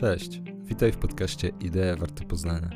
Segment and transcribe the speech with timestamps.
[0.00, 2.70] Cześć, witaj w podcaście Idee Warte Poznania.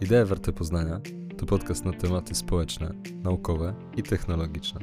[0.00, 1.00] Idee Warte Poznania
[1.38, 4.80] to podcast na tematy społeczne, naukowe i technologiczne.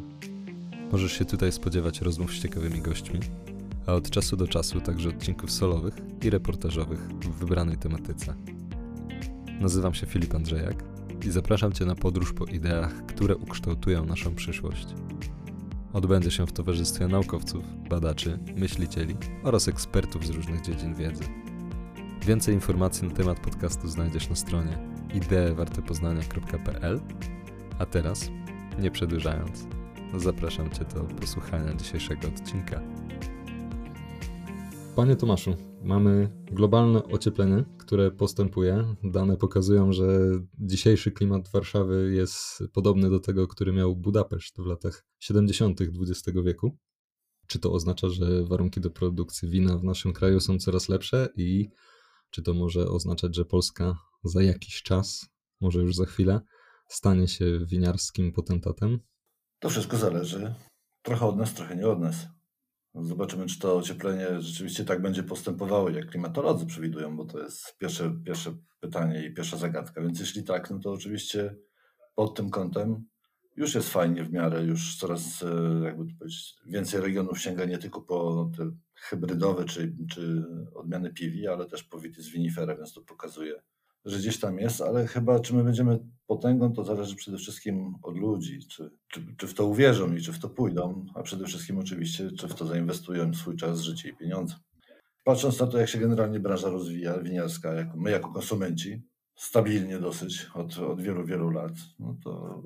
[0.91, 3.19] Możesz się tutaj spodziewać rozmów z ciekawymi gośćmi,
[3.87, 8.33] a od czasu do czasu także odcinków solowych i reportażowych w wybranej tematyce.
[9.59, 10.83] Nazywam się Filip Andrzejak
[11.25, 14.87] i zapraszam Cię na podróż po ideach, które ukształtują naszą przyszłość.
[15.93, 21.23] Odbędzie się w towarzystwie naukowców, badaczy, myślicieli oraz ekspertów z różnych dziedzin wiedzy.
[22.25, 24.77] Więcej informacji na temat podcastu znajdziesz na stronie
[25.13, 27.01] ideewartepoznania.pl
[27.79, 28.29] A teraz,
[28.79, 29.67] nie przedłużając,
[30.15, 32.81] zapraszam Cię do posłuchania dzisiejszego odcinka.
[34.95, 38.95] Panie Tomaszu, mamy globalne ocieplenie, które postępuje.
[39.03, 45.05] Dane pokazują, że dzisiejszy klimat Warszawy jest podobny do tego, który miał Budapeszt w latach
[45.19, 45.81] 70.
[45.81, 46.77] XX wieku.
[47.47, 51.69] Czy to oznacza, że warunki do produkcji wina w naszym kraju są coraz lepsze i
[52.29, 55.25] czy to może oznaczać, że Polska za jakiś czas,
[55.61, 56.41] może już za chwilę,
[56.87, 58.99] stanie się winiarskim potentatem?
[59.59, 60.55] To wszystko zależy
[61.01, 62.15] trochę od nas, trochę nie od nas.
[62.95, 68.15] Zobaczymy, czy to ocieplenie rzeczywiście tak będzie postępowało, jak klimatolodzy przewidują, bo to jest pierwsze,
[68.25, 70.01] pierwsze pytanie i pierwsza zagadka.
[70.01, 71.55] Więc jeśli tak, no to oczywiście
[72.15, 73.05] pod tym kątem
[73.55, 77.77] już jest fajnie w miarę, już coraz e, jakby to powiedzieć, więcej regionów sięga nie
[77.77, 83.01] tylko po te hybrydowe czy, czy odmiany piwi, ale też po vitis vinifera, więc to
[83.01, 83.61] pokazuje,
[84.05, 88.17] że gdzieś tam jest, ale chyba czy my będziemy potęgą, to zależy przede wszystkim od
[88.17, 91.77] ludzi, czy, czy, czy w to uwierzą i czy w to pójdą, a przede wszystkim
[91.77, 94.55] oczywiście, czy w to zainwestują swój czas, życie i pieniądze.
[95.23, 99.03] Patrząc na to, jak się generalnie branża rozwija, winiarska, jak my jako konsumenci,
[99.35, 102.63] stabilnie dosyć od, od wielu, wielu lat, no to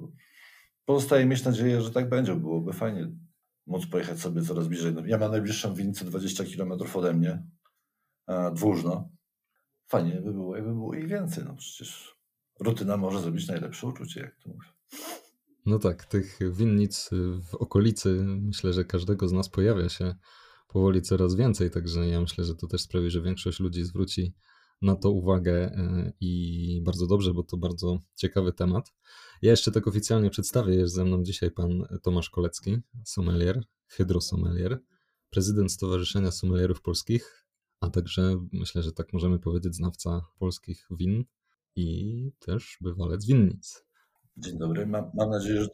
[0.85, 2.35] pozostaje mieć nadzieję, że tak będzie.
[2.35, 3.11] Byłoby fajnie
[3.67, 4.93] móc pojechać sobie coraz bliżej.
[4.93, 7.43] No, ja mam najbliższą winnicę 20 km ode mnie,
[8.53, 9.09] dwóżno,
[9.87, 11.43] fajnie by było, jakby było ich więcej.
[11.43, 12.15] No przecież
[12.59, 14.67] rutyna może zrobić najlepsze uczucie, jak to mówię.
[15.65, 17.09] No tak, tych winnic
[17.51, 20.15] w okolicy myślę, że każdego z nas pojawia się
[20.67, 24.33] powoli coraz więcej, także ja myślę, że to też sprawi, że większość ludzi zwróci
[24.81, 28.93] na to uwagę e, i bardzo dobrze, bo to bardzo ciekawy temat.
[29.41, 34.79] Ja jeszcze tak oficjalnie przedstawię, jest ze mną dzisiaj pan Tomasz Kolecki, sommelier, hydrosommelier,
[35.29, 37.44] prezydent Stowarzyszenia Sommelierów Polskich,
[37.85, 41.23] a także myślę, że tak możemy powiedzieć, znawca polskich win
[41.75, 43.85] i też bywalec winnic.
[44.37, 45.69] Dzień dobry, mam, mam nadzieję, że,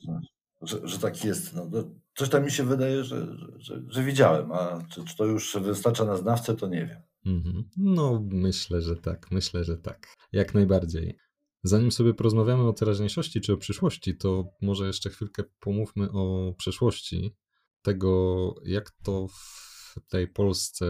[0.61, 1.53] że, że, tak jest.
[1.53, 1.69] No,
[2.15, 3.27] coś tam mi się wydaje, że,
[3.57, 7.01] że, że widziałem, a czy, czy, to już wystarcza na znawcę, to nie wiem.
[7.25, 7.63] Mhm.
[7.77, 10.07] No, myślę, że tak, myślę, że tak.
[10.31, 11.17] Jak najbardziej.
[11.63, 17.35] Zanim sobie porozmawiamy o teraźniejszości czy o przyszłości, to może jeszcze chwilkę pomówmy o przeszłości.
[17.81, 20.85] Tego, jak to w w tej Polsce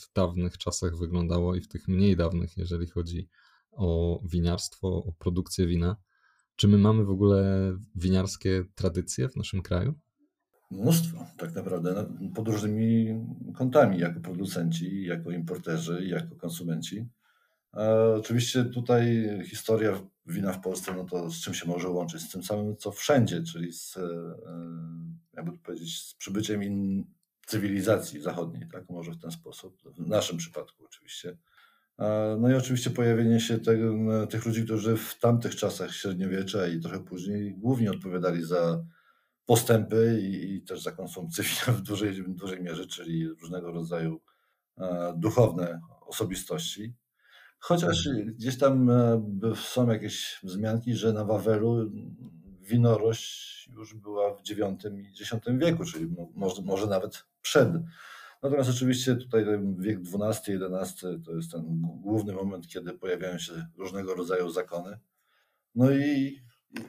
[0.00, 3.28] w dawnych czasach wyglądało i w tych mniej dawnych, jeżeli chodzi
[3.72, 5.96] o winiarstwo, o produkcję wina.
[6.56, 9.94] Czy my mamy w ogóle winiarskie tradycje w naszym kraju?
[10.70, 13.20] Mnóstwo, tak naprawdę, pod różnymi
[13.54, 17.08] kątami, jako producenci, jako importerzy, jako konsumenci.
[17.74, 22.22] E, oczywiście tutaj historia wina w Polsce, no to z czym się może łączyć?
[22.22, 24.02] Z tym samym, co wszędzie, czyli z, e,
[25.32, 27.04] jakby powiedzieć, z przybyciem in,
[27.46, 31.36] cywilizacji zachodniej, tak, może w ten sposób, w naszym przypadku oczywiście.
[32.38, 37.04] No i oczywiście pojawienie się tego, tych ludzi, którzy w tamtych czasach średniowiecza i trochę
[37.04, 38.84] później głównie odpowiadali za
[39.46, 44.20] postępy i, i też za konsumpcję w dużej, w dużej mierze, czyli różnego rodzaju
[45.16, 46.94] duchowne osobistości.
[47.58, 48.90] Chociaż gdzieś tam
[49.54, 51.90] są jakieś wzmianki, że na Wawelu
[52.68, 57.68] winorość już była w IX i X wieku, czyli może, może nawet przed.
[58.42, 59.44] Natomiast oczywiście tutaj
[59.78, 64.98] wiek XII, XI to jest ten główny moment, kiedy pojawiają się różnego rodzaju zakony.
[65.74, 66.40] No i,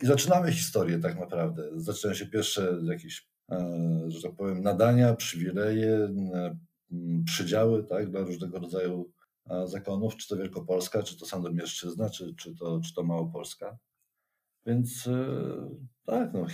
[0.02, 1.70] i zaczynamy historię tak naprawdę.
[1.76, 5.96] Zaczynają się pierwsze jakieś, e, że tak powiem, nadania, przywileje,
[6.34, 6.58] e,
[7.26, 9.12] przydziały tak, dla różnego rodzaju
[9.50, 13.78] e, zakonów, czy to Wielkopolska, czy to Sandomierszczyzna, czy, czy, to, czy to Małopolska.
[14.68, 15.10] Więc
[16.06, 16.46] tak, no,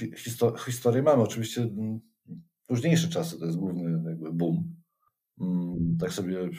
[0.66, 1.24] historię mamy.
[1.24, 1.70] Oczywiście
[2.68, 4.76] późniejsze czasy to jest główny jakby boom.
[5.42, 6.50] Mm, tak sobie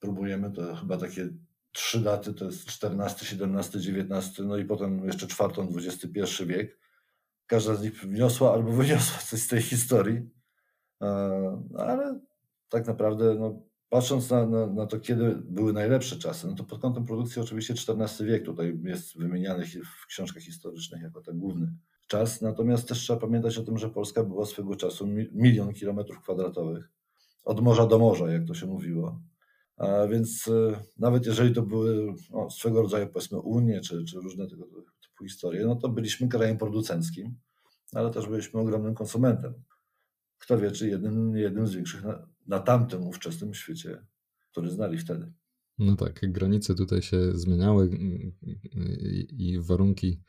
[0.00, 1.28] próbujemy, to chyba takie
[1.72, 6.78] trzy daty, to jest 14, 17, 19, no i potem jeszcze czwartą, XXI wiek.
[7.46, 10.30] Każda z nich wniosła albo wyniosła coś z tej historii,
[11.78, 12.20] ale
[12.68, 16.80] tak naprawdę no, patrząc na, na, na, to, kiedy były najlepsze czasy, no to pod
[16.80, 21.72] kątem produkcji oczywiście XIV wiek tutaj jest wymieniany w książkach historycznych jako ten główny
[22.06, 22.42] czas.
[22.42, 26.90] Natomiast też trzeba pamiętać o tym, że Polska była swego czasu milion kilometrów kwadratowych.
[27.44, 29.20] Od morza do morza, jak to się mówiło.
[29.76, 34.48] A więc e, nawet jeżeli to były no, swego rodzaju powiedzmy Unie czy, czy różne
[34.48, 34.64] tego
[35.02, 37.34] typu historie, no to byliśmy krajem producenckim,
[37.92, 39.54] ale też byliśmy ogromnym konsumentem.
[40.38, 44.06] Kto wie, czy jednym, jednym z większych na, na tamtym ówczesnym świecie,
[44.50, 45.32] który znali wtedy.
[45.78, 47.90] No tak, granice tutaj się zmieniały
[49.30, 50.20] i warunki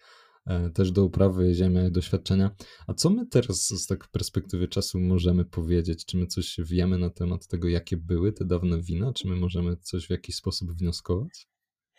[0.46, 2.52] e, też do uprawy ziemi, doświadczenia.
[2.88, 6.06] A co my teraz z tak perspektywy czasu możemy powiedzieć?
[6.06, 9.14] Czy my coś wiemy na temat tego, jakie były te dawne wina?
[9.14, 11.48] Czy my możemy coś w jakiś sposób wnioskować?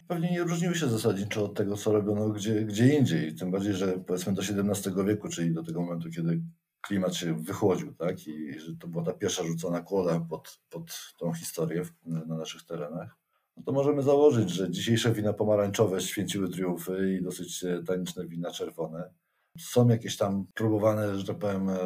[0.08, 3.34] Pewnie nie różniły się zasadniczo od tego, co robiono gdzie, gdzie indziej.
[3.34, 6.42] Tym bardziej, że powiedzmy do XVII wieku, czyli do tego momentu, kiedy
[6.80, 8.26] klimat się wychłodził, tak?
[8.26, 13.18] I że to była ta pierwsza rzucona kłoda pod, pod tą historię na naszych terenach
[13.58, 18.50] no to możemy założyć, że dzisiejsze wina pomarańczowe święciły triumfy i dosyć e, taniczne wina
[18.50, 19.10] czerwone.
[19.58, 21.78] Są jakieś tam próbowane, że tak powiem, e,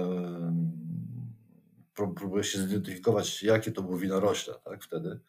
[1.94, 5.20] próbuje się zidentyfikować, jakie to było winorośle tak, wtedy.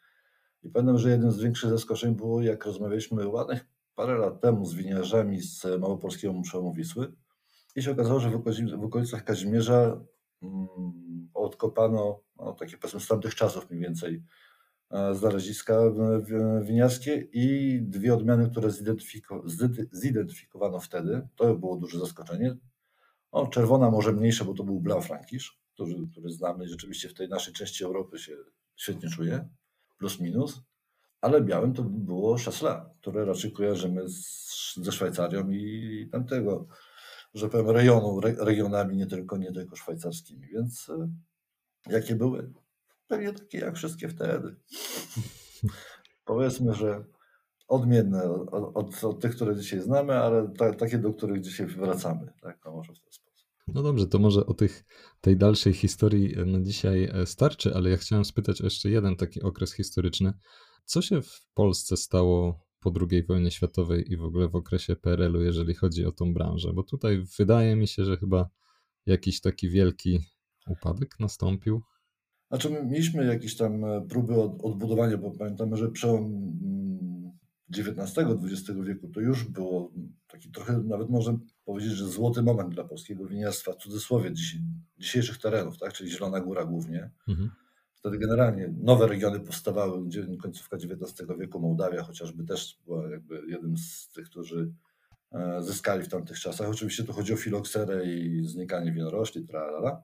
[0.64, 4.74] I pamiętam, że jednym z większych zaskoczeń było, jak rozmawialiśmy ładnych parę lat temu z
[4.74, 7.14] winiarzami z Małopolskiego Przełomu Wisły
[7.76, 8.30] i się okazało, że
[8.78, 10.02] w okolicach Kazimierza
[10.42, 10.68] mm,
[11.34, 14.24] odkopano no, takie powiedzmy z tamtych czasów mniej więcej
[14.94, 15.80] E, znaleziska
[16.62, 19.44] winiarskie i dwie odmiany, które zidentyfiko,
[19.92, 21.28] zidentyfikowano wtedy.
[21.36, 22.56] To było duże zaskoczenie.
[23.52, 27.54] Czerwona może mniejsza, bo to był Blau Frankisz, który, który znamy rzeczywiście w tej naszej
[27.54, 28.36] części Europy się
[28.76, 29.50] świetnie czuje,
[29.98, 30.62] plus minus.
[31.22, 36.68] Ale białym to było Chasselas, które raczej kojarzymy z, ze Szwajcarią i tamtego,
[37.34, 40.48] że powiem, rejonu, re, regionami, nie tylko, nie tylko szwajcarskimi.
[40.48, 41.12] Więc e,
[41.90, 42.54] jakie były?
[43.08, 44.56] pewnie takie jak wszystkie wtedy.
[46.26, 47.06] Powiedzmy, że
[47.68, 52.34] odmienne od, od, od, tych, które dzisiaj znamy, ale ta, takie, do których dzisiaj wracamy.
[52.42, 53.48] Tak, no może w ten sposób.
[53.68, 54.86] No dobrze, to może o tych,
[55.22, 59.42] tej dalszej historii na dzisiaj e, starczy, ale ja chciałem spytać o jeszcze jeden taki
[59.42, 60.34] okres historyczny.
[60.86, 65.42] Co się w Polsce stało po II wojnie światowej i w ogóle w okresie PRL-u,
[65.42, 66.74] jeżeli chodzi o tą branżę?
[66.74, 68.50] Bo tutaj wydaje mi się, że chyba
[69.06, 70.20] jakiś taki wielki
[70.68, 71.82] upadek nastąpił.
[72.50, 76.54] Znaczy, mieliśmy jakieś tam e, próby odbudowania, bo pamiętamy, że przełom
[77.78, 79.92] XIX-XX mm, wieku to już było
[80.28, 84.34] taki trochę, nawet można powiedzieć, że złoty moment dla polskiego winiarstwa, w cudzysłowie
[84.98, 85.94] dzisiejszych terenów, tak?
[85.94, 87.12] czyli Zielona Góra głównie.
[87.28, 87.52] Mhm.
[88.04, 93.78] Wtedy generalnie nowe regiony powstawały, gdzie końcówka XIX wieku, Mołdawia chociażby też była jakby jednym
[93.78, 94.74] z tych, którzy
[95.32, 96.70] e, zyskali w tamtych czasach.
[96.70, 100.02] Oczywiście tu chodzi o filokserę i znikanie winorośli, tralala.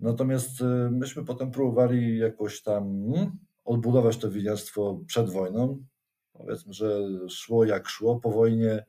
[0.00, 5.84] Natomiast y, myśmy potem próbowali jakoś tam hmm, odbudować to winiarstwo przed wojną.
[6.32, 8.20] Powiedzmy, że szło jak szło.
[8.20, 8.84] Po wojnie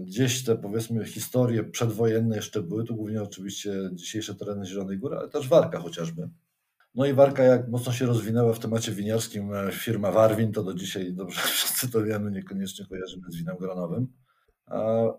[0.00, 2.84] gdzieś te powiedzmy historie przedwojenne jeszcze były.
[2.84, 6.28] Tu głównie oczywiście dzisiejsze tereny Zielonej Góry, ale też Warka chociażby.
[6.94, 10.74] No i Warka jak mocno się rozwinęła w temacie winiarskim, e, firma Warwin, to do
[10.74, 14.08] dzisiaj dobrze wszyscy to wiemy, niekoniecznie kojarzymy z winem gronowym.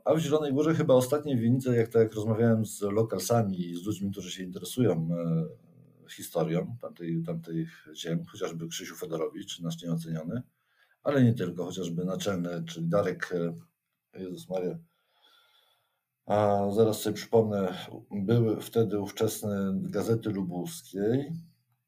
[0.05, 4.11] A w Zielonej Górze chyba ostatnie winnice, jak tak rozmawiałem z lokalsami i z ludźmi,
[4.11, 5.45] którzy się interesują e,
[6.09, 10.41] historią tamtej, tamtych ziem, chociażby Krzysiu Fedorowicz, nasz nieoceniony,
[11.03, 13.33] ale nie tylko, chociażby naczelny, czyli Darek,
[14.13, 14.77] e, Jezus Maria,
[16.25, 17.77] a zaraz sobie przypomnę,
[18.11, 21.31] były wtedy ówczesne Gazety Lubuskiej,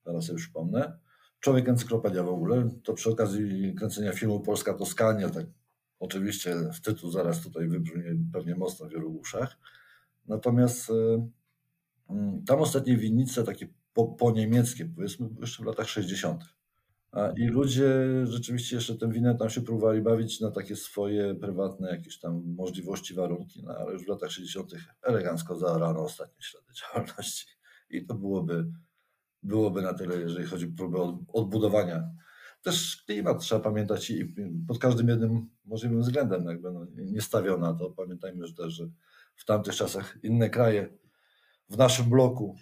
[0.05, 0.99] zaraz sobie przypomnę,
[1.39, 5.45] Człowiek Encyklopedia w ogóle, to przy okazji kręcenia filmu Polska Toskania, tak
[6.03, 9.57] Oczywiście w tytuł zaraz tutaj wybrzmi pewnie mocno w wielu uszach.
[10.27, 10.93] Natomiast y,
[12.09, 16.43] mm, tam ostatnie winnice, takie po, po niemieckie, powiedzmy, jeszcze w latach 60.
[17.37, 22.19] I ludzie rzeczywiście jeszcze tym winem tam się próbowali bawić na takie swoje prywatne jakieś
[22.19, 24.71] tam możliwości, warunki, no, ale już w latach 60.
[25.01, 27.47] elegancko zaorano ostatnie ślady działalności.
[27.89, 28.71] I to byłoby,
[29.43, 32.09] byłoby na tyle, jeżeli chodzi o próbę odbudowania
[32.63, 34.35] też klimat trzeba pamiętać i
[34.67, 37.91] pod każdym jednym możliwym względem jakby no, nie stawiał na to.
[37.91, 38.89] Pamiętajmy że też, że
[39.35, 40.97] w tamtych czasach inne kraje
[41.69, 42.55] w naszym bloku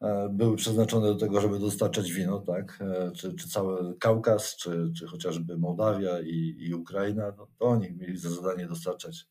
[0.00, 2.78] e, były przeznaczone do tego, żeby dostarczać wino, tak?
[2.80, 7.92] E, czy, czy cały Kaukaz, czy, czy chociażby Mołdawia i, i Ukraina, no, to oni
[7.92, 9.26] mieli za zadanie dostarczać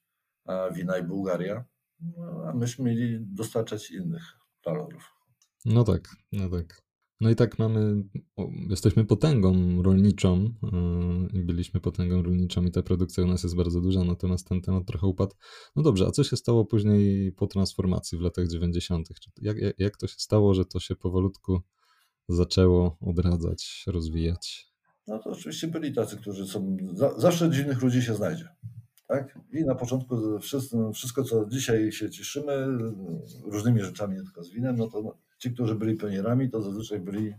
[0.48, 1.65] e, wina i Bułgaria,
[2.00, 4.24] no, a myśmy mieli dostarczać innych
[4.65, 5.18] walorów.
[5.65, 6.81] No tak, no tak.
[7.21, 8.03] No i tak mamy,
[8.69, 10.53] jesteśmy potęgą rolniczą
[11.33, 14.85] i byliśmy potęgą rolniczą i ta produkcja u nas jest bardzo duża, natomiast ten temat
[14.85, 15.35] trochę upadł.
[15.75, 19.07] No dobrze, a co się stało później po transformacji w latach 90.?
[19.41, 21.61] Jak, jak to się stało, że to się powolutku
[22.29, 24.69] zaczęło odradzać, rozwijać?
[25.07, 26.77] No to oczywiście byli tacy, którzy są,
[27.17, 28.49] zawsze dziwnych ludzi się znajdzie.
[29.07, 29.39] Tak?
[29.53, 32.67] I na początku wszystko, wszystko, co dzisiaj się cieszymy,
[33.45, 37.34] różnymi rzeczami, nie tylko z winem, no to ci, którzy byli pionierami, to zazwyczaj byli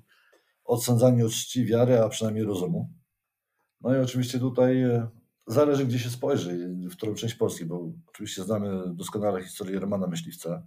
[0.65, 2.91] odsądzani od czci, wiary, a przynajmniej rozumu.
[3.81, 5.09] No i oczywiście tutaj e,
[5.47, 10.67] zależy, gdzie się spojrzy, w którą część Polski, bo oczywiście znamy doskonale historię Romana Myśliwca,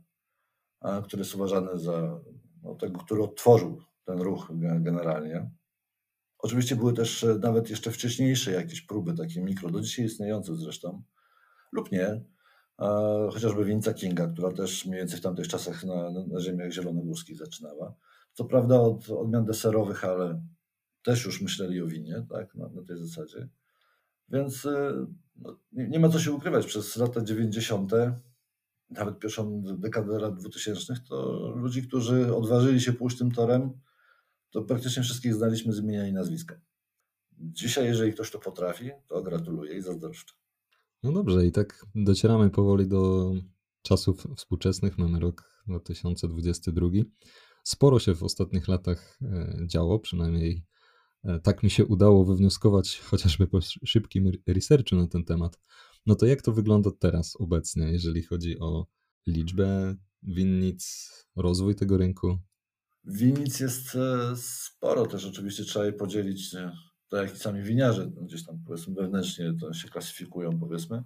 [1.04, 2.20] który jest uważany za
[2.64, 5.52] no, tego, który odtworzył ten ruch generalnie.
[6.38, 11.04] Oczywiście były też e, nawet jeszcze wcześniejsze jakieś próby, takie mikro, do dzisiaj istniejące zresztą,
[11.72, 12.22] lub nie,
[13.32, 17.96] chociażby Winca Kinga, która też mniej więcej w tamtych czasach na, na ziemiach zielonogórskich zaczynała.
[18.34, 20.42] Co prawda od odmian deserowych, ale
[21.04, 23.50] też już myśleli o winie, tak, na, na tej zasadzie.
[24.30, 26.66] Więc e, no, nie, nie, ma co się ukrywać.
[26.66, 27.92] Przez lata 90.,
[28.90, 33.72] nawet pierwszą dekadę lat 2000, to ludzi, którzy odważyli się pójść tym torem,
[34.52, 36.60] to praktycznie wszystkich znaliśmy z imienia i nazwiska.
[37.40, 40.43] Dzisiaj, jeżeli ktoś to potrafi, to gratuluję i zazdroszczę.
[41.04, 43.34] No dobrze, i tak docieramy powoli do
[43.82, 44.98] czasów współczesnych.
[44.98, 46.88] Mamy rok 2022.
[47.64, 50.66] Sporo się w ostatnich latach e, działo, przynajmniej
[51.24, 55.60] e, tak mi się udało wywnioskować, chociażby po szybkim researchu na ten temat.
[56.06, 58.88] No to jak to wygląda teraz, obecnie, jeżeli chodzi o
[59.28, 62.38] liczbę winnic, rozwój tego rynku?
[63.04, 66.52] Winnic jest e, sporo też oczywiście, trzeba je podzielić,
[67.14, 71.04] tak jak i sami winiarze no, gdzieś tam powiedzmy wewnętrznie to się klasyfikują powiedzmy.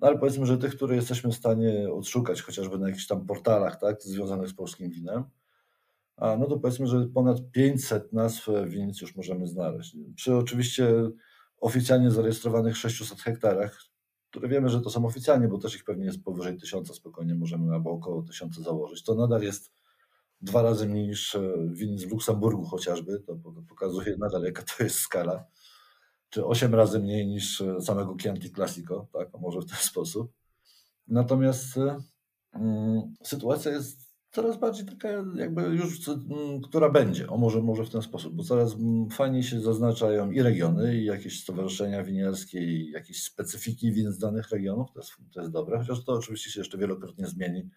[0.00, 3.80] No ale powiedzmy, że tych, które jesteśmy w stanie odszukać chociażby na jakichś tam portalach,
[3.80, 5.24] tak, związanych z polskim winem,
[6.16, 9.96] a no to powiedzmy, że ponad 500 nazw winnic już możemy znaleźć.
[10.16, 11.10] Przy oczywiście
[11.60, 13.78] oficjalnie zarejestrowanych 600 hektarach,
[14.30, 17.74] które wiemy, że to są oficjalnie, bo też ich pewnie jest powyżej 1000 spokojnie możemy
[17.74, 19.04] albo około 1000 założyć.
[19.04, 19.72] To nadal jest
[20.42, 21.40] dwa razy mniej niż e,
[21.72, 23.36] winnic w Luksemburgu chociażby, to
[23.68, 25.44] pokazuje nadal jaka to jest skala,
[26.30, 30.32] czy osiem razy mniej niż e, samego Chianti Classico, tak, może w ten sposób.
[31.08, 31.80] Natomiast y,
[33.22, 36.12] sytuacja jest coraz bardziej taka jakby już, y,
[36.64, 38.76] która będzie, o może, może w ten sposób, bo coraz
[39.10, 44.50] fajniej się zaznaczają i regiony, i jakieś stowarzyszenia winiarskie, i jakieś specyfiki win z danych
[44.50, 47.70] regionów, to jest, to jest dobre, chociaż to oczywiście się jeszcze wielokrotnie zmieni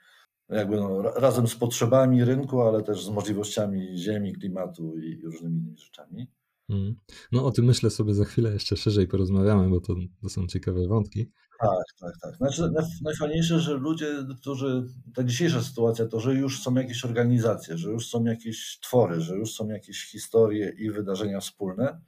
[0.49, 5.77] jakby no, razem z potrzebami rynku, ale też z możliwościami ziemi, klimatu i różnymi innymi
[5.77, 6.27] rzeczami.
[6.69, 6.95] Mm.
[7.31, 10.87] No o tym myślę sobie za chwilę jeszcze szerzej porozmawiamy, bo to, to są ciekawe
[10.87, 11.31] wątki.
[11.59, 12.35] Tak, tak, tak.
[12.37, 12.73] Znaczy,
[13.03, 18.07] najfajniejsze, że ludzie, którzy, ta dzisiejsza sytuacja, to że już są jakieś organizacje, że już
[18.07, 22.01] są jakieś twory, że już są jakieś historie i wydarzenia wspólne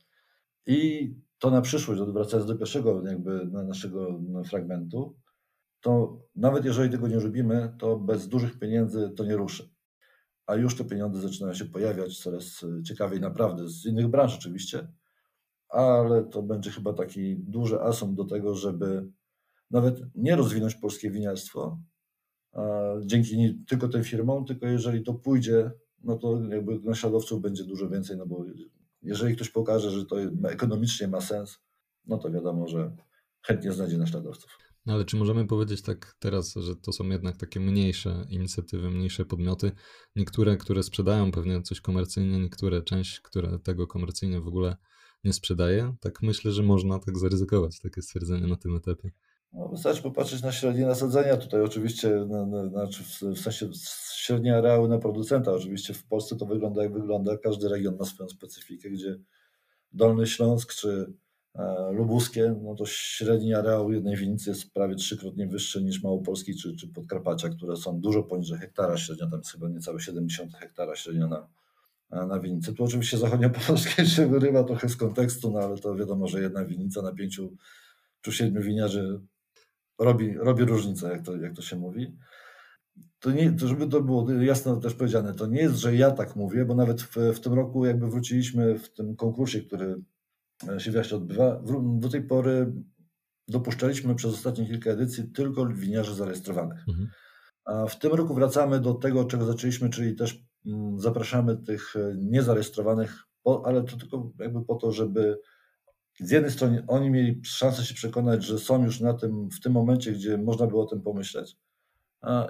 [0.65, 5.15] i to na przyszłość, wracając do pierwszego jakby naszego fragmentu,
[5.81, 9.69] to nawet jeżeli tego nie robimy, to bez dużych pieniędzy to nie ruszy.
[10.45, 14.87] A już te pieniądze zaczynają się pojawiać coraz e, ciekawiej, naprawdę, z innych branż oczywiście,
[15.69, 19.11] ale to będzie chyba taki duży asum do tego, żeby
[19.71, 21.79] nawet nie rozwinąć polskie winiarstwo
[23.05, 25.71] dzięki nie tylko tym firmom, tylko jeżeli to pójdzie,
[26.03, 28.45] no to jakby naśladowców będzie dużo więcej, no bo
[29.01, 30.15] jeżeli ktoś pokaże, że to
[30.49, 31.59] ekonomicznie ma sens,
[32.05, 32.95] no to wiadomo, że
[33.41, 34.57] chętnie znajdzie naśladowców.
[34.87, 39.25] No ale czy możemy powiedzieć tak teraz, że to są jednak takie mniejsze inicjatywy, mniejsze
[39.25, 39.71] podmioty?
[40.15, 44.77] Niektóre, które sprzedają pewnie coś komercyjnie, niektóre część, która tego komercyjnie w ogóle
[45.23, 45.95] nie sprzedaje?
[46.01, 49.11] Tak myślę, że można tak zaryzykować takie stwierdzenie na tym etapie.
[49.53, 51.37] No, wystarczy popatrzeć na średnie nasadzenia.
[51.37, 53.03] Tutaj oczywiście, na, na, znaczy
[53.35, 53.69] w sensie
[54.15, 55.53] średnie areały na producenta.
[55.53, 57.37] Oczywiście w Polsce to wygląda jak wygląda.
[57.37, 59.19] Każdy region ma swoją specyfikę, gdzie
[59.91, 61.13] Dolny Śląsk czy
[61.91, 66.87] lubuskie, no to średni areał jednej winnicy jest prawie trzykrotnie wyższy niż Małopolski czy, czy
[66.87, 71.47] Podkarpacia, które są dużo poniżej hektara średnio, tam jest chyba niecałe 70 hektara średnio na,
[72.25, 72.73] na winnicy.
[72.73, 77.01] Tu oczywiście zachodniopomorskiej się wyrywa trochę z kontekstu, no ale to wiadomo, że jedna winnica
[77.01, 77.55] na pięciu
[78.21, 79.19] czy siedmiu winiarzy
[79.99, 82.17] robi, robi różnicę, jak to, jak to się mówi.
[83.19, 86.35] To nie, to żeby to było jasno też powiedziane, to nie jest, że ja tak
[86.35, 90.01] mówię, bo nawet w, w tym roku jakby wróciliśmy w tym konkursie, który
[90.77, 91.61] się właśnie odbywa.
[91.99, 92.73] Do tej pory
[93.47, 96.85] dopuszczaliśmy przez ostatnie kilka edycji tylko winiarzy zarejestrowanych.
[96.87, 97.09] Mhm.
[97.65, 102.15] A w tym roku wracamy do tego, czego zaczęliśmy, czyli też mm, zapraszamy tych e,
[102.17, 103.23] niezarejestrowanych,
[103.63, 105.39] ale to tylko jakby po to, żeby
[106.19, 109.73] z jednej strony oni mieli szansę się przekonać, że są już na tym, w tym
[109.73, 111.57] momencie, gdzie można było o tym pomyśleć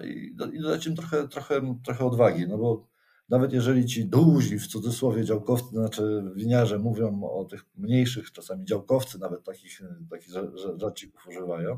[0.03, 2.87] i, i dodać im trochę, trochę, trochę odwagi, no bo
[3.29, 9.19] nawet jeżeli ci duzi, w cudzysłowie działkowcy, znaczy winiarze mówią o tych mniejszych, czasami działkowcy
[9.19, 10.33] nawet takich, takich
[10.77, 11.77] żarcików używają,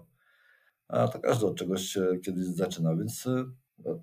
[0.88, 3.46] a to każdy od czegoś kiedyś zaczyna, więc e,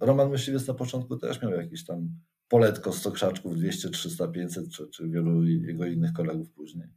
[0.00, 2.08] Roman Myśliwiec na początku też miał jakieś tam
[2.48, 6.88] poletko 100 krzaczków, 200, 300, 500, czy, czy wielu jego innych kolegów później.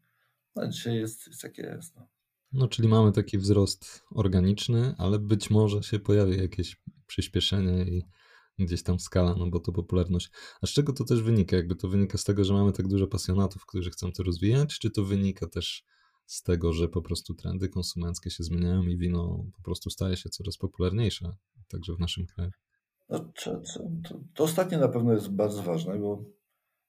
[0.55, 1.95] No dzisiaj jest, jest jakie jest.
[1.95, 2.07] No.
[2.51, 8.03] no, czyli mamy taki wzrost organiczny, ale być może się pojawi jakieś przyspieszenie i
[8.59, 10.31] gdzieś tam skala, no bo to popularność.
[10.61, 11.55] A z czego to też wynika?
[11.55, 14.91] Jakby to wynika z tego, że mamy tak dużo pasjonatów, którzy chcą to rozwijać, czy
[14.91, 15.85] to wynika też
[16.25, 20.29] z tego, że po prostu trendy konsumenckie się zmieniają i wino po prostu staje się
[20.29, 21.35] coraz popularniejsze,
[21.67, 22.51] także w naszym kraju?
[23.09, 23.61] No, to,
[24.09, 26.23] to, to ostatnie na pewno jest bardzo ważne, bo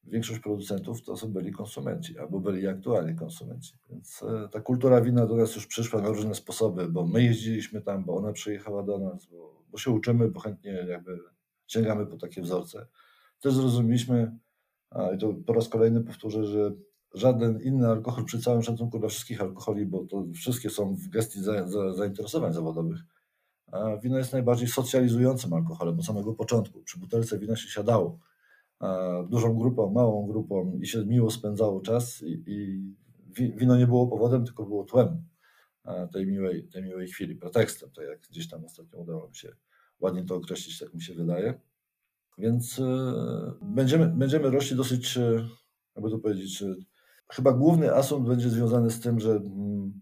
[0.04, 3.78] większość producentów to są byli konsumenci, albo byli aktualni konsumenci.
[3.90, 7.82] Więc e, ta kultura wina do nas już przyszła na różne sposoby, bo my jeździliśmy
[7.82, 11.18] tam, bo ona przyjechała do nas, bo, bo się uczymy, bo chętnie jakby
[11.70, 12.86] sięgamy po takie wzorce.
[13.40, 14.38] Też zrozumieliśmy,
[15.14, 16.72] i to po raz kolejny powtórzę, że
[17.14, 21.42] żaden inny alkohol przy całym szacunku dla wszystkich alkoholi, bo to wszystkie są w gestii
[21.42, 22.98] za, za, zainteresowań zawodowych.
[24.02, 26.82] Wino jest najbardziej socjalizującym alkoholem od samego początku.
[26.82, 28.18] Przy butelce wina się siadało
[29.28, 32.82] dużą grupą, małą grupą i się miło spędzało czas i, i
[33.36, 35.24] wino nie było powodem, tylko było tłem
[36.12, 39.48] tej miłej, tej miłej chwili, pretekstem, to jak gdzieś tam ostatnio udało mi się
[40.00, 41.60] ładnie to określić, tak mi się wydaje.
[42.38, 43.12] Więc e,
[43.62, 45.48] będziemy, będziemy rośli dosyć, e,
[45.96, 46.64] jakby to powiedzieć,
[47.32, 50.00] chyba główny asumpt będzie związany z tym, że mm,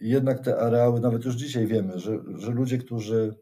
[0.00, 3.36] jednak te areały, nawet już dzisiaj wiemy, że, że ludzie, którzy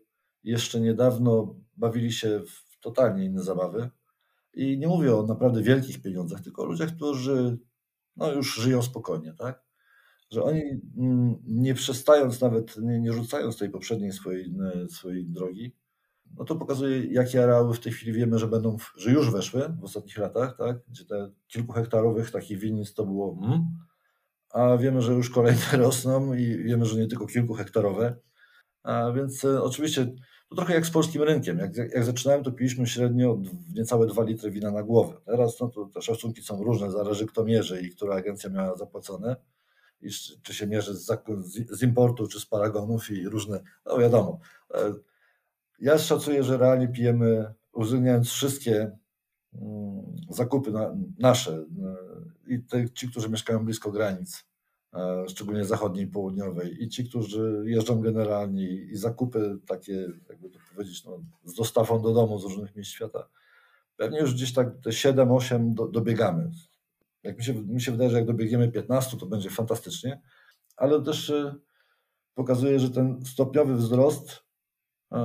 [0.44, 3.90] jeszcze niedawno bawili się w totalnie inne zabawy,
[4.54, 7.58] i nie mówię o naprawdę wielkich pieniądzach, tylko o ludziach, którzy
[8.16, 9.64] no, już żyją spokojnie, tak?
[10.30, 10.62] Że oni
[10.96, 14.54] mm, nie przestając nawet, nie, nie rzucając tej poprzedniej swojej,
[14.88, 15.76] swojej drogi,
[16.38, 19.84] no to pokazuje, jakie areały w tej chwili wiemy, że będą, że już weszły w
[19.84, 20.76] ostatnich latach, tak?
[20.88, 23.64] Gdzie te kilkuhektarowych takich winnic to było mm,
[24.56, 28.16] a wiemy, że już kolejne rosną i wiemy, że nie tylko kilkuhektarowe.
[28.82, 30.14] A więc e, oczywiście
[30.48, 31.58] to trochę jak z polskim rynkiem.
[31.58, 33.38] Jak, jak zaczynałem, to piliśmy średnio
[33.74, 35.20] niecałe 2 litry wina na głowę.
[35.24, 39.36] Teraz no to te szacunki są różne, zależy kto mierzy i która agencja miała zapłacone.
[40.00, 40.10] I
[40.42, 41.06] czy się mierzy z,
[41.70, 44.40] z importu, czy z paragonów i różne, no wiadomo.
[44.74, 44.94] E,
[45.78, 48.90] ja szacuję, że realnie pijemy, uwzględniając wszystkie
[49.54, 51.96] mm, zakupy na, nasze e,
[52.46, 54.46] i te, ci, którzy mieszkają blisko granic,
[54.96, 59.92] E, szczególnie zachodniej i południowej, i ci, którzy jeżdżą generalnie, i zakupy takie,
[60.28, 63.28] jakby to powiedzieć, no, z dostawą do domu z różnych miejsc świata,
[63.96, 66.50] pewnie już gdzieś tak te 7-8 do, dobiegamy.
[67.22, 70.20] Jak mi się, mi się wydaje, że jak dobiegniemy 15, to będzie fantastycznie,
[70.76, 71.54] ale też e,
[72.34, 74.45] pokazuje, że ten stopniowy wzrost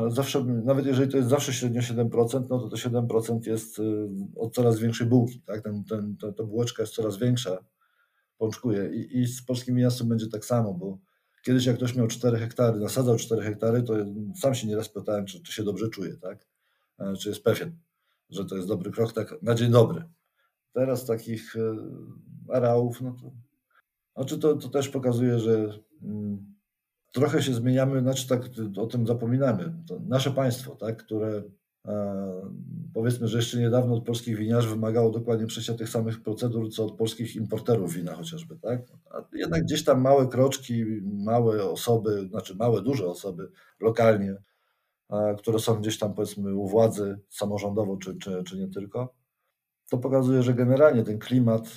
[0.07, 3.77] zawsze, nawet jeżeli to jest zawsze średnio 7%, no to to 7% jest
[4.35, 5.61] od coraz większej bułki, tak?
[5.61, 7.57] Ten, ten, ta, ta bułeczka jest coraz większa
[8.37, 8.89] pączkuje.
[8.93, 10.97] I, I z polskim miastem będzie tak samo, bo
[11.43, 13.93] kiedyś jak ktoś miał 4 hektary, nasadzał 4 hektary, to
[14.35, 16.47] sam się nieraz pytałem, czy, czy się dobrze czuje, tak?
[16.99, 17.77] E, czy jest pewien,
[18.29, 20.03] że to jest dobry krok, tak na dzień dobry.
[20.73, 21.75] Teraz takich e,
[22.53, 23.31] areałów, no to,
[24.15, 26.50] znaczy to, to też pokazuje, że mm,
[27.11, 28.41] trochę się zmieniamy, znaczy tak
[28.77, 29.73] o tym zapominamy.
[29.87, 31.43] To nasze państwo, tak, które
[32.93, 36.97] Powiedzmy, że jeszcze niedawno od polskich winiarzy wymagało dokładnie przejścia tych samych procedur, co od
[36.97, 38.81] polskich importerów wina chociażby, tak?
[39.11, 44.35] A jednak gdzieś tam małe kroczki, małe osoby, znaczy małe, duże osoby lokalnie,
[45.37, 49.13] które są gdzieś tam powiedzmy u władzy samorządowo, czy, czy, czy nie tylko,
[49.89, 51.69] to pokazuje, że generalnie ten klimat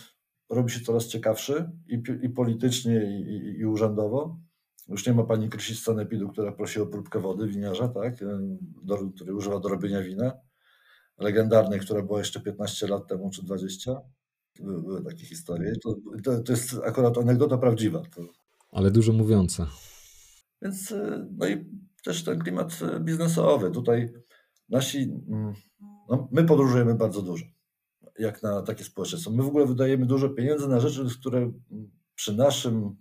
[0.50, 4.38] robi się coraz ciekawszy i, i politycznie, i, i, i urzędowo.
[4.88, 8.14] Już nie ma pani Krysi Sanepidu, która prosi o próbkę wody winiarza, tak?
[8.82, 10.32] Do, który używa do robienia wina.
[11.18, 14.00] Legendarnej, która była jeszcze 15 lat temu, czy 20.
[14.60, 15.72] Były, były takie historie.
[15.82, 18.02] To, to, to, jest akurat anegdota prawdziwa.
[18.14, 18.22] To...
[18.70, 19.66] Ale dużo mówiąca.
[20.62, 21.64] Więc, e, no i
[22.04, 23.70] też ten klimat biznesowy.
[23.70, 24.12] Tutaj
[24.68, 25.54] nasi, mm,
[26.08, 27.44] no my podróżujemy bardzo dużo,
[28.18, 29.30] jak na takie społeczeństwo.
[29.30, 31.52] My w ogóle wydajemy dużo pieniędzy na rzeczy, które
[32.14, 32.96] przy naszym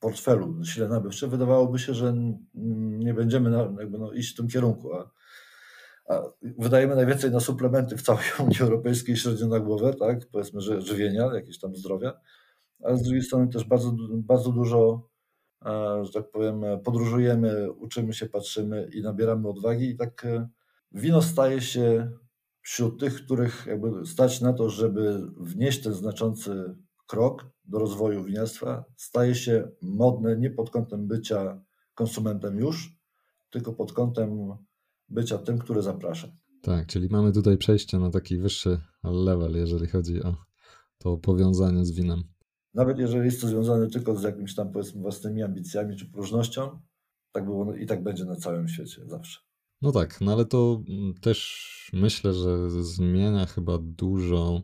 [0.00, 2.14] portfelu sile nabywcze, wydawałoby się, że
[2.54, 5.10] nie będziemy na, jakby no, iść w tym kierunku, a,
[6.08, 10.80] a, wydajemy najwięcej na suplementy w całej Unii Europejskiej średnio na głowę, tak, powiedzmy, że
[10.80, 12.20] żywienia, jakieś tam zdrowia,
[12.82, 15.08] ale z drugiej strony też bardzo, bardzo dużo,
[16.02, 20.48] że tak powiem, podróżujemy, uczymy się, patrzymy i nabieramy odwagi i tak e,
[20.92, 22.10] wino staje się
[22.62, 28.84] wśród tych, których jakby stać na to, żeby wnieść ten znaczący krok do rozwoju winiarstwa
[28.96, 31.62] staje się modne nie pod kątem bycia
[31.94, 32.98] konsumentem już,
[33.50, 34.56] tylko pod kątem
[35.08, 36.28] bycia tym, który zaprasza.
[36.62, 40.36] Tak, czyli mamy tutaj przejście na taki wyższy level, jeżeli chodzi o
[40.98, 42.22] to powiązanie z winem.
[42.74, 46.80] Nawet jeżeli jest to związane tylko z jakimiś tam powiedzmy własnymi ambicjami czy próżnością,
[47.32, 49.40] tak było i tak będzie na całym świecie zawsze.
[49.82, 54.62] No tak, no ale to mm, też myślę, że zmienia chyba dużo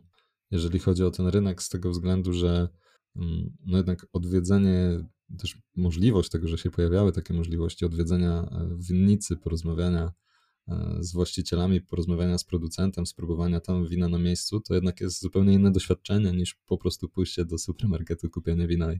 [0.53, 2.69] jeżeli chodzi o ten rynek, z tego względu, że
[3.65, 5.05] no jednak odwiedzenie,
[5.37, 10.11] też możliwość tego, że się pojawiały takie możliwości odwiedzenia e, winnicy, porozmawiania
[10.67, 15.53] e, z właścicielami, porozmawiania z producentem, spróbowania tam wina na miejscu, to jednak jest zupełnie
[15.53, 18.99] inne doświadczenie niż po prostu pójście do supermarketu, kupienie wina i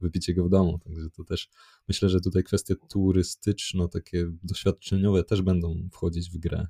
[0.00, 0.78] wypicie go w domu.
[0.78, 1.48] Także to też
[1.88, 6.66] myślę, że tutaj kwestie turystyczno, takie doświadczeniowe też będą wchodzić w grę.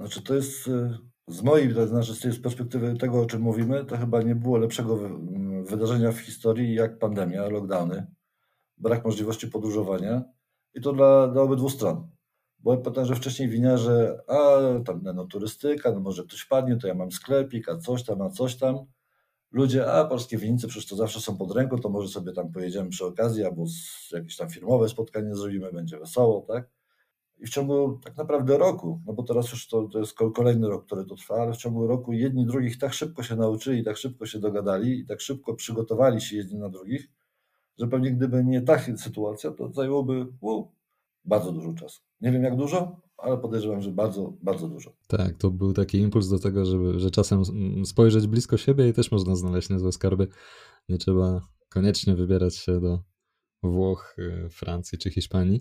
[0.00, 4.22] Znaczy to jest y, z mojej, znaczy z perspektywy tego, o czym mówimy, to chyba
[4.22, 4.98] nie było lepszego
[5.64, 8.06] wydarzenia w historii jak pandemia, lockdowny,
[8.78, 10.24] brak możliwości podróżowania
[10.74, 12.08] i to dla, dla obydwu stron.
[12.58, 16.94] Bo pamiętam, że wcześniej winiarze, a tam no, turystyka, no może ktoś padnie, to ja
[16.94, 18.76] mam sklepik, a coś tam, a coś tam.
[19.52, 22.90] Ludzie, a polskie winnice przecież to zawsze są pod ręką, to może sobie tam pojedziemy
[22.90, 23.64] przy okazji, albo
[24.12, 26.79] jakieś tam firmowe spotkanie zrobimy, będzie wesoło, tak?
[27.40, 30.86] I w ciągu tak naprawdę roku, no bo teraz już to, to jest kolejny rok,
[30.86, 34.26] który to trwa, ale w ciągu roku jedni drugich tak szybko się nauczyli, tak szybko
[34.26, 37.08] się dogadali i tak szybko przygotowali się jedni na drugich,
[37.78, 40.26] że pewnie gdyby nie ta sytuacja, to zajęłoby
[41.24, 42.00] bardzo dużo czasu.
[42.20, 44.92] Nie wiem jak dużo, ale podejrzewam, że bardzo, bardzo dużo.
[45.06, 47.42] Tak, to był taki impuls do tego, żeby, że czasem
[47.84, 50.28] spojrzeć blisko siebie i też można znaleźć niezłe skarby.
[50.88, 53.02] Nie trzeba koniecznie wybierać się do
[53.62, 55.60] Włoch, y, Francji czy Hiszpanii.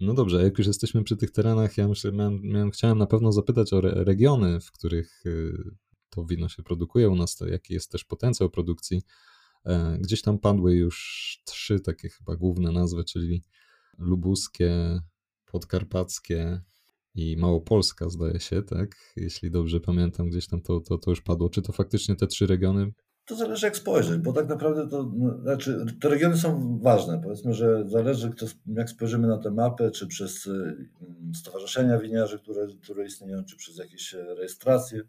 [0.00, 3.32] No dobrze, jak już jesteśmy przy tych terenach, ja myślę, miałem, miałem, chciałem na pewno
[3.32, 5.70] zapytać o re, regiony, w których y,
[6.10, 9.02] to wino się produkuje u nas, to jaki jest też potencjał produkcji.
[9.66, 13.42] E, gdzieś tam padły już trzy takie chyba główne nazwy, czyli
[13.98, 15.00] lubuskie,
[15.46, 16.60] podkarpackie
[17.14, 19.12] i Małopolska, zdaje się, tak?
[19.16, 21.48] Jeśli dobrze pamiętam, gdzieś tam to, to, to już padło.
[21.50, 22.92] Czy to faktycznie te trzy regiony
[23.28, 27.20] to zależy jak spojrzeć, bo tak naprawdę to, no, znaczy, te regiony są ważne.
[27.22, 30.88] Powiedzmy, że zależy kto, jak spojrzymy na tę mapę, czy przez y,
[31.34, 35.02] stowarzyszenia winiarzy, które, które istnieją, czy przez jakieś rejestracje.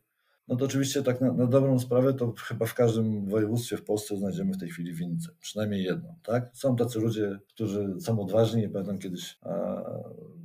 [0.47, 4.17] No to oczywiście tak na, na, dobrą sprawę to chyba w każdym województwie w Polsce
[4.17, 6.49] znajdziemy w tej chwili winnicę, przynajmniej jedną, tak?
[6.53, 9.83] Są tacy ludzie, którzy są odważni, pamiętam kiedyś a,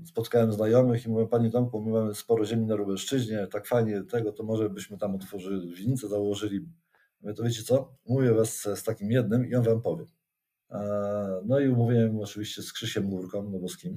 [0.05, 4.33] spotkałem znajomych i mówię, Panie Tomku, my mamy sporo ziemi na Lubelszczyźnie, tak fajnie tego,
[4.33, 6.67] to może byśmy tam otworzyli winnicę, założyli
[7.25, 7.97] Mówię, to wiecie co?
[8.07, 10.05] Mówię was z takim jednym i on wam powie.
[11.47, 13.97] No i umówiłem oczywiście z Krzysiem Górką, no bo z kim?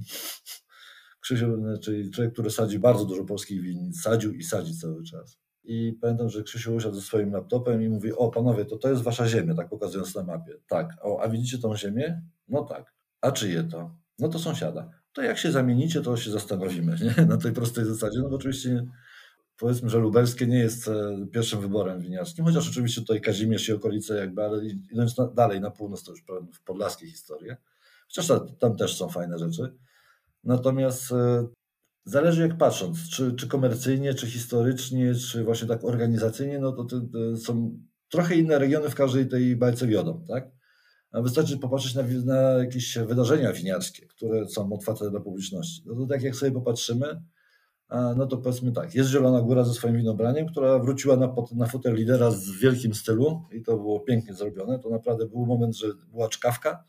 [1.22, 5.40] Krzysiu, czyli człowiek, który sadzi bardzo dużo polskich win, sadził i sadzi cały czas.
[5.63, 9.02] I pamiętam, że Krzysiu usiadł ze swoim laptopem i mówi, o panowie, to to jest
[9.02, 10.54] wasza ziemia, tak pokazując na mapie.
[10.68, 12.22] Tak, o, a widzicie tą ziemię?
[12.48, 12.94] No tak.
[13.22, 13.98] A czyje to?
[14.20, 14.90] No to sąsiada.
[15.13, 17.26] To jak się zamienicie, to się zastanowimy, nie?
[17.26, 18.20] Na tej prostej zasadzie.
[18.20, 18.86] No bo oczywiście
[19.58, 24.17] powiedzmy, że lubelskie nie jest e, pierwszym wyborem winiarskim, chociaż oczywiście tutaj Kazimierz i okolice
[24.17, 27.58] jakby, ale idąc na, dalej na północ to już w podlaskie historie,
[28.08, 29.78] chociaż tam też są fajne rzeczy.
[30.43, 31.48] Natomiast e,
[32.06, 37.02] zależy jak patrząc, czy, czy komercyjnie, czy historycznie, czy właśnie tak organizacyjnie, no to,
[37.38, 40.58] są trochę inne regiony w każdej tej bajce wiodą, tak?
[41.13, 45.84] Wystarczy popatrzeć na, na jakieś wydarzenia winiarskie, które są otwarte dla publiczności.
[45.86, 47.22] No to tak jak sobie popatrzymy,
[47.89, 51.95] no to powiedzmy tak, jest Zielona Góra ze swoim winobraniem, która wróciła na, na fotel
[51.95, 54.80] lidera z wielkim stylu i to było pięknie zrobione.
[54.80, 56.84] To naprawdę był moment, że była czkawka.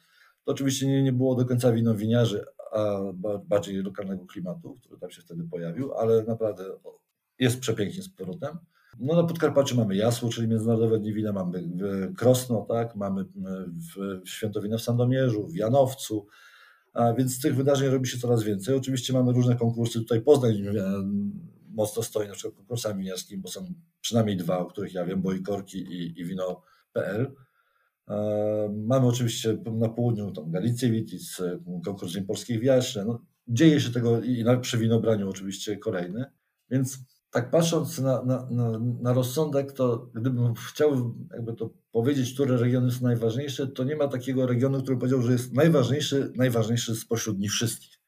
[0.44, 2.98] To oczywiście nie, nie było do końca winowiniarzy, a
[3.44, 6.64] bardziej lokalnego klimatu, który tam się wtedy pojawił, ale naprawdę
[7.38, 8.58] jest przepięknie z powrotem.
[8.98, 11.68] No na Podkarpaciu mamy Jasło, czyli Międzynarodowe Dni Wina, mamy
[12.16, 12.96] Krosno, tak?
[12.96, 13.24] mamy
[13.64, 16.26] w Świętowinę w Sandomierzu, w Janowcu,
[17.18, 18.74] więc tych wydarzeń robi się coraz więcej.
[18.74, 19.98] Oczywiście mamy różne konkursy.
[19.98, 20.62] Tutaj Poznań
[21.70, 25.33] mocno stoi na przykład konkursami winiarskimi, bo są przynajmniej dwa, o których ja wiem, bo
[25.33, 27.35] i Korki i, i Wino.pl.
[28.87, 31.37] Mamy oczywiście na południu tam Galicję Witic,
[31.85, 33.05] konkurs polskich wiarzy.
[33.05, 36.24] No, dzieje się tego i przy winobraniu oczywiście kolejny.
[36.70, 36.98] Więc
[37.30, 42.90] tak patrząc na, na, na, na, rozsądek, to gdybym chciał jakby to powiedzieć, które regiony
[42.90, 47.50] są najważniejsze, to nie ma takiego regionu, który powiedział, że jest najważniejszy, najważniejszy spośród nich
[47.50, 48.00] wszystkich.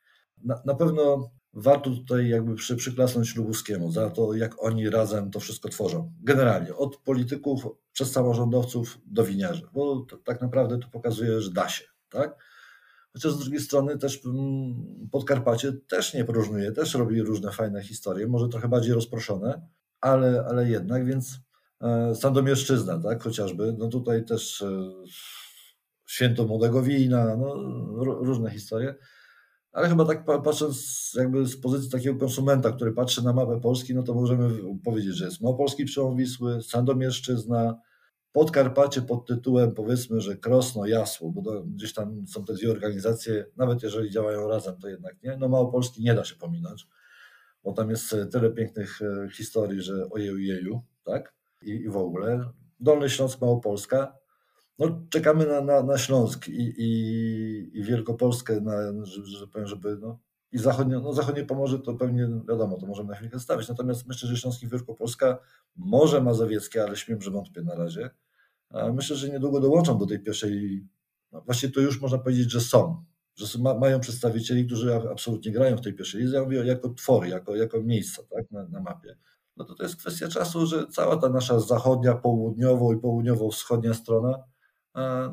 [0.44, 5.40] Na, na pewno warto tutaj jakby przy, przyklasnąć Lubuskiemu za to, jak oni razem to
[5.40, 6.12] wszystko tworzą.
[6.20, 11.68] Generalnie, od polityków przez samorządowców do winiarzy, bo to, tak naprawdę to pokazuje, że da
[11.68, 12.36] się, tak?
[13.12, 18.26] Chociaż z drugiej strony też mm, Podkarpacie też nie próżnuje, też robi różne fajne historie,
[18.26, 19.68] może trochę bardziej rozproszone,
[20.00, 21.38] ale, ale jednak, więc
[21.80, 24.92] e, Sandomierszczyzna, tak, chociażby, no tutaj też e,
[26.06, 27.54] święto młodego wina, no,
[28.22, 28.94] różne historie,
[29.72, 34.02] ale chyba tak patrząc jakby z pozycji takiego konsumenta, który patrzy na mapę Polski, no
[34.02, 34.50] to możemy
[34.84, 37.80] powiedzieć, że jest Małopolski Przełom Wisły, Sandomierszczyzna,
[38.32, 43.46] Podkarpacie pod tytułem powiedzmy, że Krosno, Jasło, bo to, gdzieś tam są te dwie organizacje,
[43.56, 45.36] nawet jeżeli działają razem, to jednak nie.
[45.36, 46.88] No Małopolski nie da się pominąć,
[47.64, 51.34] bo tam jest e, tyle pięknych e, historii, że ojeju, jeju, tak?
[51.62, 52.50] I, i w ogóle.
[52.80, 54.16] Dolny Śląsk, Małopolska.
[54.78, 60.18] No czekamy na, na, na Śląsk i, i, i Wielkopolskę, na, żeby, żeby no,
[60.52, 63.68] i zachodnie, no zachodnie Pomorze to pewnie wiadomo, to możemy na chwilę zostawić.
[63.68, 65.38] Natomiast myślę, że Śląski Wielkopolska,
[65.76, 68.10] może Mazowieckie, ale śmiem, że wątpię na razie.
[68.94, 70.86] Myślę, że niedługo dołączą do tej pierwszej,
[71.32, 73.04] no właśnie to już można powiedzieć, że są,
[73.36, 77.28] że ma, mają przedstawicieli, którzy absolutnie grają w tej pierwszej lidze, ja mówię jako twory,
[77.28, 79.16] jako, jako miejsca tak, na, na mapie.
[79.56, 84.44] No to to jest kwestia czasu, że cała ta nasza zachodnia, południowo i południowo-wschodnia strona,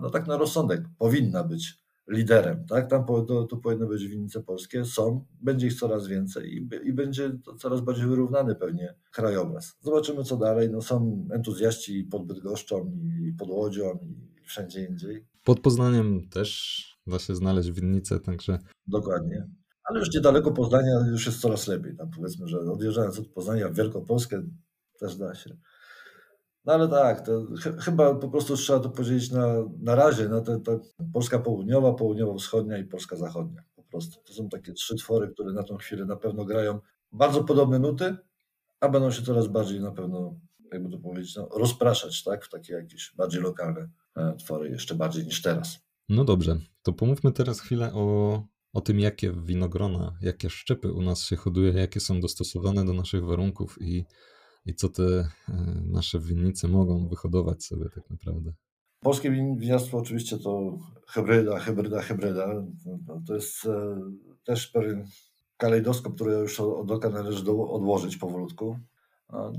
[0.01, 2.89] no tak na rozsądek powinna być liderem, tak?
[2.89, 7.31] Tam to, to powinny być winnice polskie, są, będzie ich coraz więcej i, i będzie
[7.45, 9.77] to coraz bardziej wyrównany pewnie krajobraz.
[9.81, 12.91] Zobaczymy co dalej, no są entuzjaści pod Bydgoszczą
[13.21, 13.99] i pod Łodzią
[14.41, 15.25] i wszędzie indziej.
[15.43, 18.59] Pod Poznaniem też da się znaleźć winnice, także...
[18.87, 19.47] Dokładnie.
[19.83, 21.95] Ale już niedaleko Poznania już jest coraz lepiej.
[21.95, 24.43] Tam powiedzmy, że odjeżdżając od Poznania w Wielkopolskę
[24.99, 25.57] też da się.
[26.67, 29.47] No ale tak, to ch chyba po prostu trzeba to podzielić na,
[29.79, 30.79] na razie, na te, te
[31.13, 33.63] Polska Południowa, Południowo-Wschodnia i Polska Zachodnia.
[33.75, 34.21] Po prostu.
[34.23, 36.79] To są takie trzy twory, które na tą chwilę na pewno grają
[37.11, 38.15] bardzo podobne nuty,
[38.79, 40.35] a będą się coraz bardziej na pewno,
[40.73, 42.45] jakby to powiedzieć, no, rozpraszać tak?
[42.45, 45.79] w takie jakieś bardziej lokalne e, twory, jeszcze bardziej niż teraz.
[46.09, 51.23] No dobrze, to pomówmy teraz chwilę o, o tym, jakie winogrona, jakie szczepy u nas
[51.23, 54.05] się hoduje, jakie są dostosowane do naszych warunków i
[54.67, 55.27] i co te e,
[55.85, 58.53] nasze winnice mogą wyhodować sobie tak naprawdę.
[58.99, 60.77] Polskie winiarstwo oczywiście to
[61.07, 62.63] hybryda, hybryda, hybryda.
[63.27, 63.97] To jest e,
[64.43, 65.07] też pewien
[65.57, 68.79] kalejdoskop, który już od oka należy odłożyć powolutku.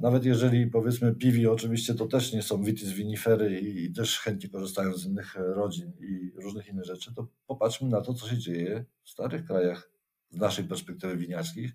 [0.00, 4.48] Nawet jeżeli powiedzmy piwi, oczywiście to też nie są vitis vinifery i, i też chętnie
[4.48, 8.84] korzystają z innych rodzin i różnych innych rzeczy, to popatrzmy na to, co się dzieje
[9.02, 9.90] w starych krajach
[10.30, 11.72] z naszej perspektywy winiarskich,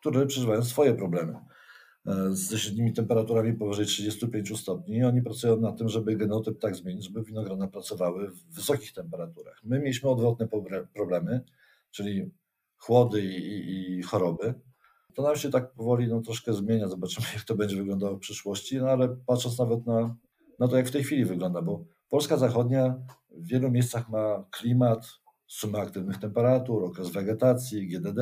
[0.00, 1.34] które przeżywają swoje problemy.
[2.30, 5.04] Ze średnimi temperaturami powyżej 35 stopni.
[5.04, 9.60] Oni pracują na tym, żeby genotyp tak zmienić, żeby winogrona pracowały w wysokich temperaturach.
[9.64, 10.48] My mieliśmy odwrotne
[10.94, 11.40] problemy,
[11.90, 12.30] czyli
[12.76, 14.54] chłody i, i choroby.
[15.14, 16.88] To nam się tak powoli no, troszkę zmienia.
[16.88, 20.16] Zobaczymy, jak to będzie wyglądało w przyszłości, no ale patrząc nawet na,
[20.58, 22.94] na to, jak w tej chwili wygląda, bo Polska Zachodnia
[23.30, 25.06] w wielu miejscach ma klimat,
[25.46, 28.18] sumę aktywnych temperatur, okres wegetacji, GDD,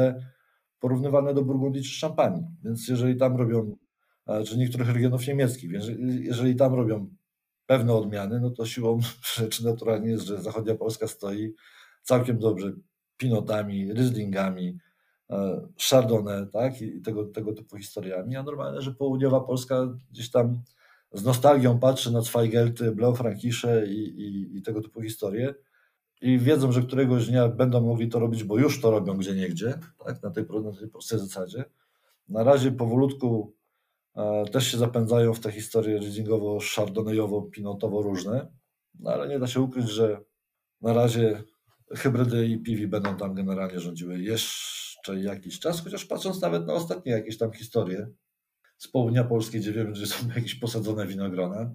[0.80, 2.44] porównywane do Burgundii czy Szampanii.
[2.64, 3.76] Więc jeżeli tam robią,
[4.46, 5.84] czy niektórych regionów niemieckich, więc
[6.20, 7.10] jeżeli tam robią
[7.66, 8.98] pewne odmiany, no to siłą
[9.36, 11.54] rzeczy naturalnie jest, że zachodnia Polska stoi
[12.02, 12.72] całkiem dobrze
[13.16, 14.78] pinotami, ryzlingami,
[15.30, 20.62] e, chardonnay, tak, i tego, tego typu historiami, a normalne, że południowa Polska gdzieś tam
[21.12, 25.54] z nostalgią patrzy na Zweigelty, Blaufränkisze i, i, i tego typu historie,
[26.20, 29.78] i wiedzą, że któregoś dnia będą mogli to robić, bo już to robią gdzie niegdzie,
[30.04, 31.64] tak, na tej, na tej prostej zasadzie.
[32.28, 33.54] Na razie powolutku
[34.16, 38.46] e, też się zapędzają w te historie readingowo, chardonnayowo, pinotowo różne,
[38.98, 40.20] no ale nie da się ukryć, że
[40.80, 41.42] na razie
[41.90, 47.12] hybrydy i piwi będą tam generalnie rządziły jeszcze jakiś czas, chociaż patrząc nawet na ostatnie
[47.12, 48.08] jakieś tam historie
[48.78, 51.70] z południa Polski, gdzie wiemy, że są jakieś posadzone winogrona,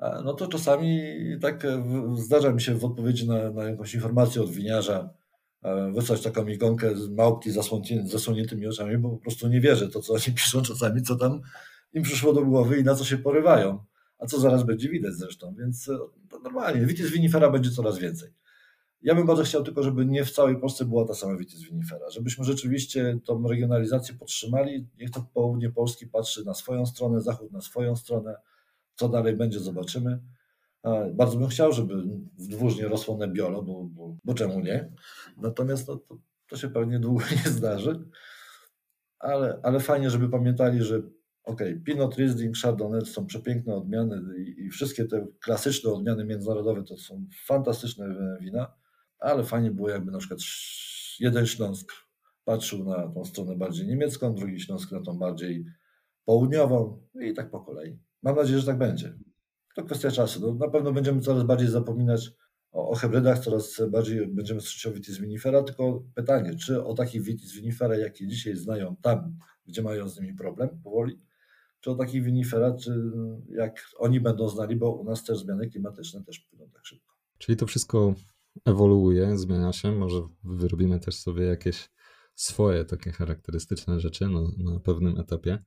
[0.00, 1.00] no to czasami
[1.40, 1.84] tak e,
[2.16, 5.10] zdarza mi się w odpowiedzi na, na jakąś informację od winiarza
[5.62, 7.50] e, wysłać taką ikonkę z małpki
[8.04, 11.40] zasłoniętymi oczami, bo po prostu nie wierzę to, co oni piszą czasami, co tam
[11.92, 13.84] im przyszło do głowy i na co się porywają,
[14.18, 15.98] a co zaraz będzie widać zresztą, więc e,
[16.44, 18.30] normalnie, vitis vinifera będzie coraz więcej.
[19.02, 22.10] Ja bym bardzo chciał tylko, żeby nie w całej Polsce była ta sama vitis vinifera,
[22.10, 27.60] żebyśmy rzeczywiście tą regionalizację podtrzymali, niech to południe Polski patrzy na swoją stronę, zachód na
[27.60, 28.36] swoją stronę,
[28.96, 30.20] co dalej będzie, zobaczymy.
[31.14, 31.96] Bardzo bym chciał, żeby
[32.38, 34.92] w dwóżnie rosło Nebbiolo, bo, bo, bo czemu nie?
[35.36, 38.08] Natomiast no, to, to się pewnie długo nie zdarzy.
[39.18, 41.02] Ale, ale fajnie, żeby pamiętali, że
[41.44, 46.96] ok, Pinot Riesling, Chardonnay są przepiękne odmiany i, i, wszystkie te klasyczne odmiany międzynarodowe to
[46.96, 48.72] są fantastyczne wina,
[49.18, 50.40] ale fajnie było jakby na przykład
[51.20, 51.92] jeden Śląsk
[52.44, 55.64] patrzył na tą stronę bardziej niemiecką, drugi Śląsk na tą bardziej
[56.24, 57.98] południową i tak po kolei.
[58.26, 59.18] Mam nadzieję, że tak będzie.
[59.74, 60.40] To kwestia czasu.
[60.40, 62.30] No, na pewno będziemy coraz bardziej zapominać
[62.72, 67.22] o, o hybrydach, coraz bardziej będziemy słyszeć o vitis vinifera, tylko pytanie, czy o takich
[67.22, 71.20] vitis vinifera, jakie dzisiaj znają tam, gdzie mają z nimi problem powoli,
[71.80, 73.12] czy o takich vinifera, czy
[73.48, 77.14] jak oni będą znali, bo u nas też zmiany klimatyczne też płyną tak szybko.
[77.38, 78.14] Czyli to wszystko
[78.64, 81.88] ewoluuje, zmienia się, może wyrobimy też sobie jakieś
[82.34, 85.64] swoje takie charakterystyczne rzeczy na, na pewnym etapie.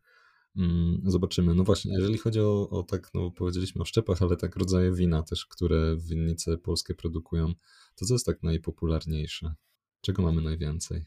[0.56, 1.56] Mm, zobaczymy.
[1.56, 5.24] No właśnie, jeżeli chodzi o, o, tak, no powiedzieliśmy o szczepach, ale tak rodzaje wina
[5.24, 7.54] też, które winnice polskie produkują,
[7.96, 9.54] to co jest tak najpopularniejsze?
[10.02, 11.06] Czego mamy najwięcej?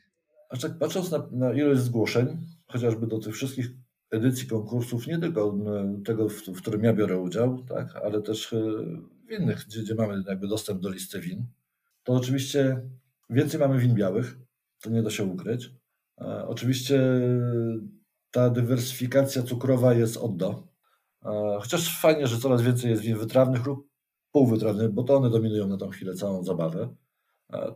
[0.51, 3.71] A tak patrząc na, na ilość zgłoszeń, chociażby do tych wszystkich
[4.11, 5.59] edycji konkursów, nie tylko
[6.05, 8.61] tego, w, w którym ja biorę udział, tak, ale też e,
[9.29, 11.47] w innych, gdzie, gdzie mamy jakby dostęp do listy win,
[12.03, 12.83] to oczywiście
[13.31, 14.39] więcej mamy win białych,
[14.81, 15.71] to nie da się ukryć
[16.47, 17.01] Oczywiście
[18.33, 20.69] ta dywersyfikacja cukrowa jest od do.
[21.61, 23.89] Chociaż fajnie, że coraz więcej jest win wytrawnych lub
[24.33, 26.95] półwytrawnych, bo to one dominują na tą chwilę całą zabawę.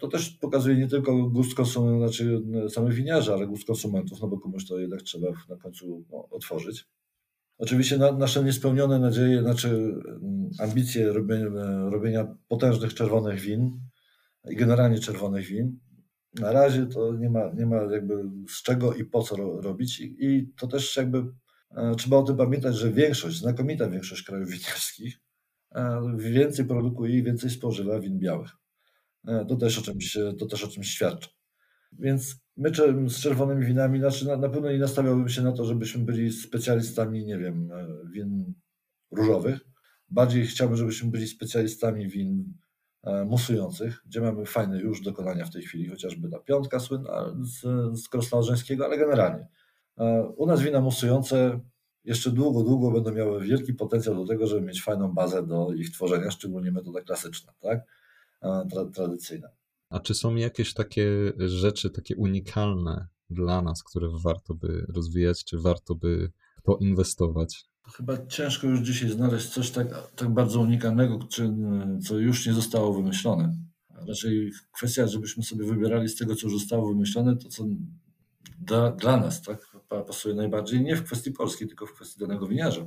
[0.00, 4.38] To też pokazuje nie tylko gust konsumentów, znaczy samych winiarzy, ale gust konsumentów, no bo
[4.38, 6.86] komuś to jednak trzeba na końcu no, otworzyć.
[7.58, 13.80] Oczywiście na, nasze niespełnione nadzieje, znaczy mm, ambicje robienia, robienia potężnych czerwonych win
[14.50, 15.78] i generalnie czerwonych win,
[16.34, 20.00] na razie to nie ma, nie ma jakby z czego i po co ro, robić
[20.00, 21.24] I, i, to też jakby
[21.70, 25.20] e, trzeba o tym pamiętać, że większość, znakomita większość krajów winiarskich
[25.74, 28.50] e, więcej produkuje i więcej spożywa win białych.
[29.28, 31.28] E, to też o czymś, to też o czymś świadczy.
[31.92, 32.70] Więc my
[33.08, 37.24] z czerwonymi winami, znaczy na, na pewno nie nastawiałbym się na to, żebyśmy byli specjalistami,
[37.24, 38.54] nie wiem, e, win
[39.10, 39.60] różowych.
[40.08, 42.54] Bardziej chciałbym, żebyśmy byli specjalistami win
[43.26, 47.60] musujących, gdzie mamy fajne już dokonania w tej chwili, chociażby ta piątka słynna z,
[48.00, 48.38] z Krosna
[48.84, 49.48] ale generalnie.
[50.36, 51.60] U nas wina musujące
[52.04, 55.90] jeszcze długo, długo będą miały wielki potencjał do tego, żeby mieć fajną bazę do ich
[55.90, 57.80] tworzenia, szczególnie metoda klasyczna, tak?
[58.70, 59.48] Tra tradycyjna.
[59.90, 65.58] A czy są jakieś takie rzeczy, takie unikalne dla nas, które warto by rozwijać, czy
[65.58, 67.64] warto by poinwestować?
[67.94, 71.54] Chyba ciężko już dzisiaj znaleźć coś tak, tak bardzo unikalnego, czy,
[72.06, 73.56] co już nie zostało wymyślone.
[74.08, 77.64] Raczej kwestia, żebyśmy sobie wybierali z tego, co już zostało wymyślone, to co
[78.58, 82.86] dla, dla nas tak, pasuje najbardziej, nie w kwestii polskiej, tylko w kwestii danego winiarza.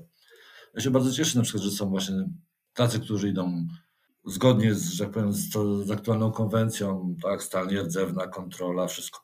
[0.76, 2.30] Ja się bardzo cieszę na przykład, że są właśnie
[2.74, 3.68] tacy, którzy idą
[4.26, 5.52] zgodnie z, że tak powiem, z,
[5.86, 9.20] z, aktualną konwencją, tak, stalnie rdzewna, kontrola, wszystko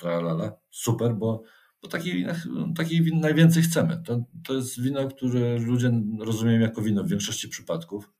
[0.00, 1.42] tralala, super, bo,
[1.82, 2.28] bo takich win,
[2.74, 4.02] takich win najwięcej chcemy.
[4.06, 8.10] To, to jest wino, które ludzie rozumieją jako wino w większości przypadków.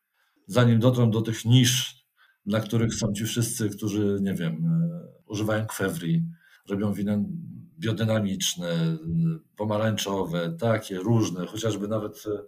[0.46, 2.04] Zanim dotrą do tych nisz,
[2.46, 6.24] dla których są ci wszyscy, którzy, nie wiem, e, używają kwewri,
[6.68, 7.18] robią wina
[7.78, 8.98] biodynamiczne,
[9.56, 12.42] pomarańczowe, takie, różne, chociażby nawet e,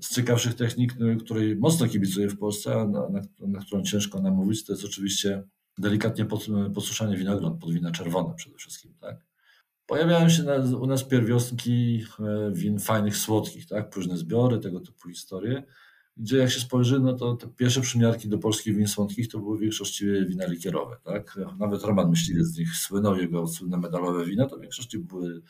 [0.00, 4.20] z ciekawszych technik, no, której mocno kibicuję w Polsce, a na, na, na którą ciężko
[4.20, 5.42] namówić, to jest oczywiście
[5.78, 8.94] delikatnie pod, podsuszanie winogron pod wina czerwone przede wszystkim.
[9.00, 9.25] Tak?
[9.86, 10.42] Pojawiają się
[10.80, 13.90] u nas pierwiostki e, win fajnych, słodkich, tak?
[13.90, 15.62] próżne zbiory, tego typu historie,
[16.16, 19.58] gdzie jak się spojrzy, no to te pierwsze przymiarki do polskich win słodkich to były
[19.58, 20.96] w większości wina likierowe.
[21.04, 21.38] Tak?
[21.58, 25.42] Nawet Roman Myśliwiec z nich słynął, jego słynne medalowe wina, to w większości były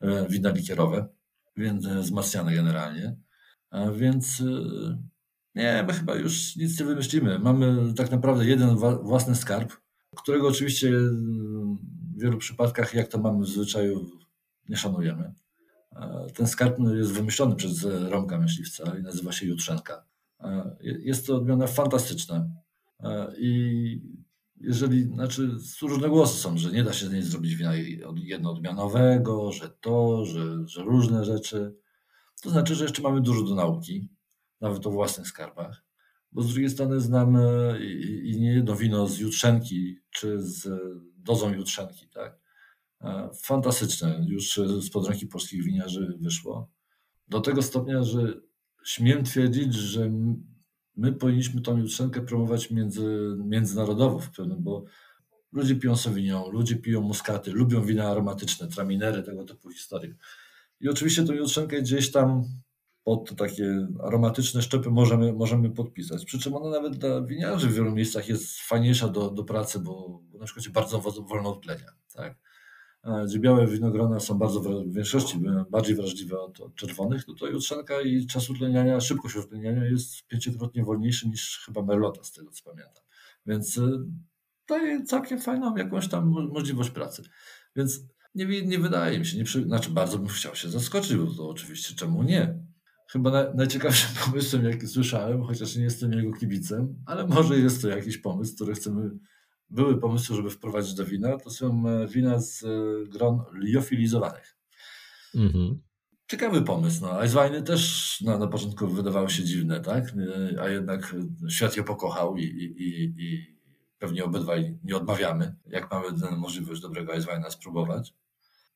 [0.00, 1.08] e, wina likierowe,
[1.56, 3.16] więc e, wzmacniane generalnie.
[3.70, 4.42] A więc
[5.54, 7.38] nie, my chyba już nic nie wymyślimy.
[7.38, 9.72] Mamy tak naprawdę jeden własny skarb,
[10.16, 10.92] którego oczywiście
[12.16, 14.10] w wielu przypadkach, jak to mamy w zwyczaju,
[14.68, 15.34] nie szanujemy.
[16.34, 20.04] Ten skarb jest wymyślony przez Romka Myśliwca i nazywa się Jutrzenka.
[20.80, 22.50] Jest to odmiana fantastyczna.
[23.38, 24.00] I
[24.60, 25.50] jeżeli, znaczy,
[25.82, 27.72] różne głosy są, że nie da się z niej zrobić wina
[28.14, 31.76] jednoodmianowego, że to, że, że różne rzeczy.
[32.42, 34.08] To znaczy, że jeszcze mamy dużo do nauki,
[34.60, 35.84] nawet o własnych skarbach,
[36.32, 40.68] bo z drugiej strony znamy i, i nie jedno wino z jutrzenki, czy z
[41.26, 42.38] dozą jutrzenki, tak?
[43.00, 46.70] E, fantastyczne, już z pod ręki polskich winiarzy wyszło.
[47.28, 48.40] Do tego stopnia, że
[48.84, 50.10] śmiem twierdzić, że
[50.96, 54.84] my powinniśmy tą jutrzenkę promować między, międzynarodowo w pewnym, bo
[55.52, 60.14] ludzie piją Sauvignon, ludzie piją muskaty, lubią wina aromatyczne, traminery, tego typu historie.
[60.80, 62.44] I oczywiście tą jutrzenkę gdzieś tam
[63.06, 66.24] pod takie aromatyczne szczepy możemy, możemy podpisać.
[66.24, 70.22] Przy czym ona nawet dla winiarzy w wielu miejscach jest fajniejsza do, do pracy, bo,
[70.38, 71.92] na przykład jest bardzo wolno od tlenia.
[72.14, 72.38] Tak?
[73.26, 75.40] Gdzie białe winogrona są bardzo w większości
[75.70, 80.84] bardziej wrażliwe od, od czerwonych, no to jutrzenka i czas utleniania, szybkość utleniania jest pięciokrotnie
[80.84, 83.04] wolniejszy niż chyba merlota, z tego co pamiętam.
[83.46, 83.98] Więc y,
[84.68, 87.22] daje całkiem fajną jakąś tam możliwość pracy.
[87.76, 88.00] Więc
[88.34, 91.48] nie, nie wydaje mi się, nie przy, znaczy bardzo bym chciał się zaskoczyć, bo to
[91.48, 92.66] oczywiście czemu nie.
[93.06, 97.88] Chyba na, najciekawszym pomysłem, jaki słyszałem, chociaż nie jestem jego kibicem, ale może jest to
[97.88, 99.10] jakiś pomysł, który chcemy,
[99.70, 102.68] były pomysły, żeby wprowadzić do wina, to są e, wina z e,
[103.08, 104.56] gron liofilizowanych.
[105.34, 105.80] Mhm.
[106.30, 107.02] Ciekawy pomysł.
[107.02, 107.22] No.
[107.22, 110.12] Eisweiny też na, na początku wydawały się dziwne, tak?
[110.54, 111.16] E, a jednak
[111.48, 113.56] świat je pokochał i, i, i, i
[113.98, 118.14] pewnie obydwaj nie odmawiamy, jak mamy tę możliwość dobrego Eisweina spróbować.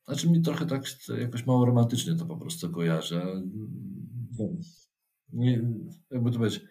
[0.06, 0.82] Znaczy mi trochę tak
[1.18, 3.42] jakoś mało romantycznie to po prostu kojarzę.
[5.32, 5.62] Nie,
[6.10, 6.64] jakby to powiedzieć,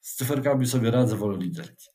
[0.00, 1.86] z cyferkami sobie radzę, wolę literki.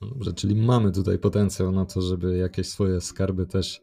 [0.00, 3.80] Dobrze, czyli mamy tutaj potencjał na to, żeby jakieś swoje skarby też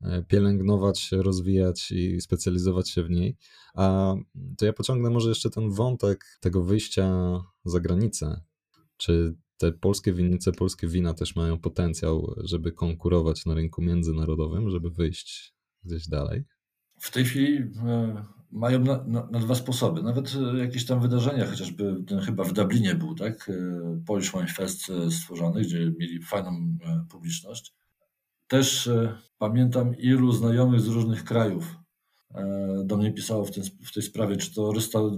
[0.00, 3.36] e, pielęgnować, rozwijać i specjalizować się w niej.
[3.74, 4.14] A
[4.58, 8.40] to ja pociągnę może jeszcze ten wątek tego wyjścia za granicę.
[8.96, 14.90] Czy te polskie winnice, polskie wina też mają potencjał, żeby konkurować na rynku międzynarodowym, żeby
[14.90, 15.54] wyjść
[15.84, 16.44] gdzieś dalej?
[17.00, 17.56] W tej chwili
[17.86, 20.02] e, mają na, na, na, dwa sposoby.
[20.02, 23.50] Nawet e, jakieś tam wydarzenia, chociażby ten chyba w Dublinie był, tak?
[23.50, 23.54] E,
[24.06, 26.78] Polish Wine Fest stworzony, gdzie mieli fajną
[27.10, 27.74] publiczność.
[28.46, 28.90] Też
[29.38, 31.76] pamiętam ilu znajomych z różnych krajów
[32.84, 34.72] do mnie pisało w, ten, w tej sprawie, czy, to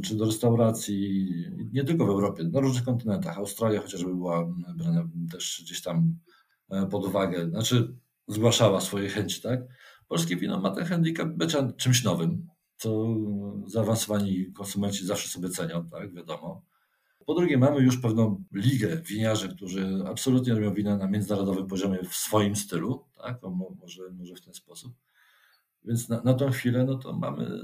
[0.04, 1.28] czy do restauracji,
[1.72, 3.38] nie tylko w Europie, na różnych kontynentach.
[3.38, 6.18] Australia chociażby była brana też gdzieś tam
[6.90, 7.94] pod uwagę, znaczy
[8.28, 9.60] zgłaszała swoje chęci, tak?
[10.08, 12.46] Polskie wino ma ten handicap bycia czymś nowym,
[12.80, 13.06] co
[13.66, 16.62] zaawansowani konsumenci zawsze sobie cenią, tak, wiadomo.
[17.26, 22.14] Po drugie, mamy już pewną ligę winiarzy, którzy absolutnie robią wina na międzynarodowym poziomie w
[22.14, 24.92] swoim stylu, tak, o, może, może w ten sposób.
[25.84, 27.60] Więc na, na tą chwilę no to mamy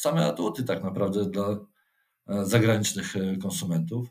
[0.00, 1.58] same atuty tak naprawdę dla
[2.26, 4.08] e, zagranicznych e, konsumentów.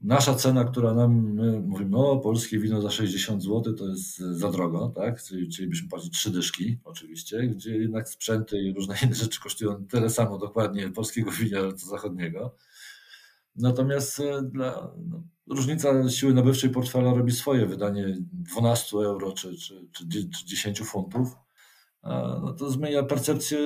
[0.00, 4.50] Nasza cena, która nam, my mówimy, o polskie wino za 60 zł to jest za
[4.50, 5.22] drogo, tak?
[5.22, 10.10] Czyli chcielibyśmy płacić trzy dyszki oczywiście, gdzie jednak sprzęty i różne inne rzeczy kosztują tyle
[10.10, 12.54] samo dokładnie polskiego wina co zachodniego.
[13.56, 19.88] Natomiast e, dla, no, różnica siły nabywczej portfela robi swoje wydanie 12 euro czy, czy,
[19.92, 21.36] czy, czy 10 funtów.
[22.42, 23.58] No to zmienia percepcję,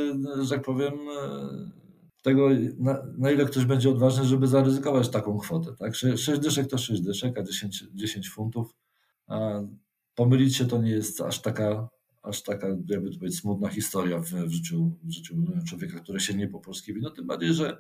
[0.43, 1.80] że tak powiem, e,
[2.23, 2.49] tego,
[2.79, 5.75] na, na, ile ktoś będzie odważny, żeby zaryzykować taką kwotę.
[5.79, 5.95] Tak?
[5.97, 8.77] 6 dyszek to 6 dyszek, a 10, 10 funtów.
[9.27, 9.61] A
[10.15, 11.89] pomylić się to nie jest aż taka,
[12.23, 15.35] aż taka jakby to smutna historia w, w, życiu, w życiu
[15.69, 17.11] człowieka, który sięgnie po polskie wino.
[17.11, 17.79] Tym bardziej, że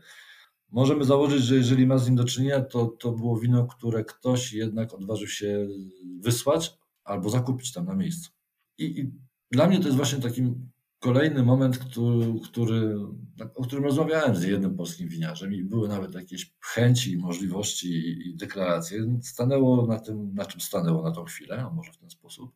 [0.71, 4.53] możemy założyć, że jeżeli ma z nim do czynienia, to, to było wino, które ktoś
[4.53, 5.69] jednak odważył się
[6.21, 8.31] wysłać albo zakupić tam na miejscu.
[8.79, 9.13] I, i
[9.51, 10.71] dla mnie to jest właśnie takim
[11.01, 12.97] kolejny moment, który, który,
[13.55, 17.89] o którym rozmawiałem z jednym polskim winiarzem i były nawet jakieś chęci, możliwości
[18.29, 19.19] i deklaracje.
[19.23, 22.53] Stanęło na tym, na czym stanęło na tą chwilę, a może w ten sposób.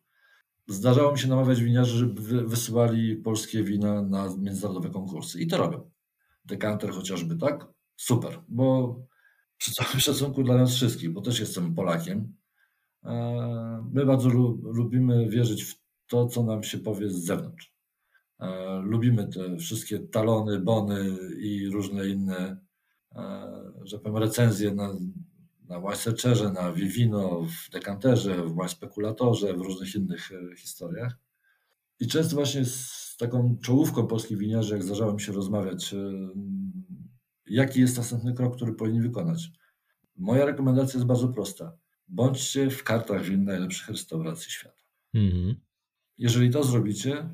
[0.67, 5.91] Zdarzało mi się namawiać winiarzy, żeby wysyłali polskie wina na międzynarodowe konkursy i to robią.
[6.45, 7.67] Dekanter chociażby, tak?
[7.95, 8.95] Super, bo
[9.57, 12.35] przy całym szacunku dla nas wszystkich, bo też jestem Polakiem,
[13.03, 14.29] e, my bardzo
[14.63, 15.75] lubimy wierzyć w
[16.07, 17.74] to, co nam się powie z zewnątrz.
[18.39, 22.57] E, lubimy te wszystkie talony, bony i różne inne,
[23.15, 23.51] e,
[23.83, 24.93] że powiem, recenzje na,
[25.67, 31.17] na Wine na Vivino, w Dekanterze, w Spekulatorze, w różnych innych e, historiach.
[31.99, 35.95] I często właśnie z taką czołówką polskich winiarzy, jak zdarzało mi się rozmawiać,
[37.45, 39.51] jaki jest następny krok, który powinni wykonać.
[40.15, 41.77] Moja rekomendacja jest bardzo prosta.
[42.07, 44.81] Bądźcie w kartach win najlepszych restauracji świata.
[45.13, 45.55] Mhm.
[46.17, 47.29] Jeżeli to zrobicie,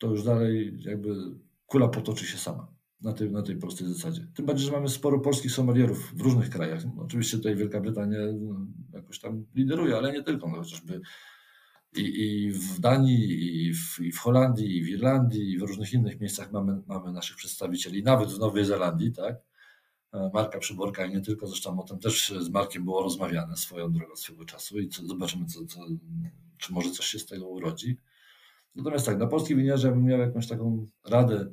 [0.00, 1.14] to już dalej jakby
[1.66, 4.26] kula potoczy się sama na tej, na tej prostej zasadzie.
[4.34, 6.84] Tym bardziej, że mamy sporo polskich sommelierów w różnych krajach.
[6.84, 11.00] No, oczywiście tutaj Wielka Brytania no, jakoś tam lideruje, ale nie tylko, no, chociażby
[11.96, 15.92] i, i w Danii, i w, i w, Holandii, i w Irlandii, i w różnych
[15.92, 19.36] innych miejscach mamy, mamy naszych przedstawicieli, nawet w Nowej Zelandii, tak?
[20.32, 24.16] Marka Przyborka i nie tylko, zresztą o tym też z Markiem było rozmawiane swoją drogą
[24.16, 25.80] swego czasu i co, zobaczymy, co, co,
[26.58, 27.96] czy może coś się z tego urodzi.
[28.74, 31.52] Natomiast tak, na polskiej winiarze, jakbym miał jakąś taką radę,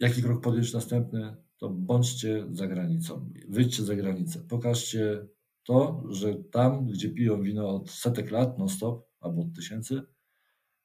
[0.00, 5.26] jaki krok podjąć następny, to bądźcie za granicą, wyjdźcie za granicę, pokażcie
[5.64, 10.02] to, że tam, gdzie piją wino od setek lat, non-stop, albo od tysięcy,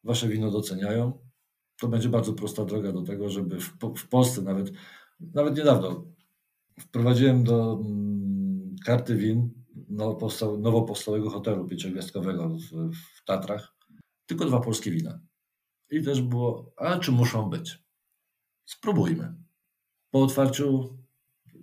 [0.04, 1.26] wasze wino doceniają.
[1.80, 4.72] To będzie bardzo prosta droga do tego, żeby w, w Polsce nawet,
[5.20, 6.06] nawet niedawno
[6.80, 9.50] wprowadziłem do mm, karty win
[9.90, 13.76] nowo, powstał, nowo powstałego hotelu pięciogwiazdkowego w, w Tatrach
[14.26, 15.20] tylko dwa polskie wina.
[15.92, 17.84] I też było, a czy muszą być?
[18.66, 19.34] Spróbujmy.
[20.12, 20.98] Po otwarciu,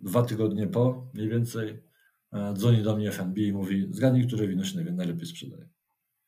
[0.03, 1.83] dwa tygodnie po, mniej więcej,
[2.33, 5.69] e, dzwoni do mnie FNB i mówi, zgadnij, które wino się najlepiej sprzedaje.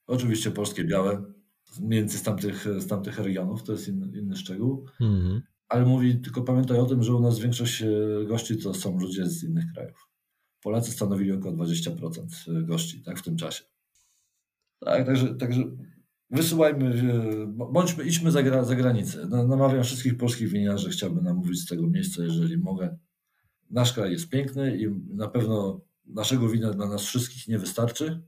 [0.06, 1.24] Oczywiście polskie białe,
[1.80, 4.86] mniej więcej z tamtych, z tamtych regionów, to jest inny, inny szczegół.
[5.00, 5.42] Mhm.
[5.68, 7.88] Ale mówi, tylko pamiętaj o tym, że u nas większość e,
[8.26, 10.08] gości to są ludzie z innych krajów.
[10.62, 13.64] Polacy stanowili około 20% gości tak, w tym czasie.
[14.80, 15.62] Tak, także, także
[16.30, 16.94] Wysyłajmy,
[17.46, 19.26] bądźmy, idźmy za, za granicę.
[19.28, 22.98] Namawiam wszystkich polskich winiarzy, chciałbym namówić z tego miejsca, jeżeli mogę.
[23.70, 28.22] Nasz kraj jest piękny i na pewno naszego wina dla nas wszystkich nie wystarczy.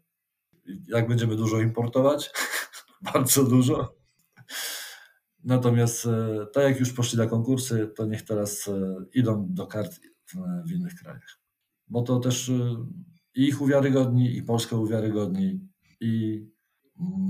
[0.88, 2.30] Jak będziemy dużo importować,
[3.12, 3.96] bardzo dużo.
[5.44, 10.00] Natomiast e, tak jak już poszli na konkursy, to niech teraz e, idą do kart
[10.66, 11.38] w innych krajach.
[11.88, 12.86] Bo to też e,
[13.34, 15.68] i ich uwiarygodni, i Polskę uwiarygodni,
[16.00, 16.42] i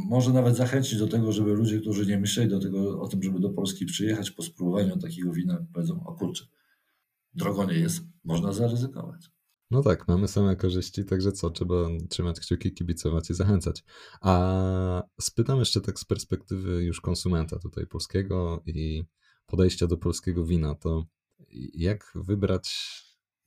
[0.09, 3.41] może nawet zachęcić do tego, żeby ludzie, którzy nie myśleli do tego, o tym, żeby
[3.41, 6.47] do Polski przyjechać po spróbowaniu takiego wina, powiedzą, o kurczę,
[7.35, 9.31] drogo nie jest, można zaryzykować.
[9.71, 13.85] No tak, mamy same korzyści, także co, trzeba trzymać kciuki, kibicować i zachęcać.
[14.21, 19.05] A spytam jeszcze tak z perspektywy już konsumenta tutaj polskiego i
[19.47, 21.05] podejścia do polskiego wina, to
[21.75, 22.75] jak wybrać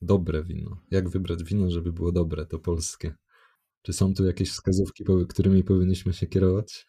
[0.02, 0.76] dobre wino?
[0.90, 3.14] Jak wybrać wino, żeby było dobre, to polskie?
[3.82, 6.86] Czy są tu jakieś wskazówki, którymi powinniśmy się kierować?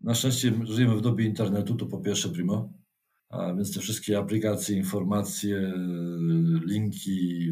[0.00, 2.72] Na szczęście żyjemy w dobie internetu, to po pierwsze primo.
[3.28, 5.72] A więc te wszystkie aplikacje, informacje,
[6.66, 7.48] linki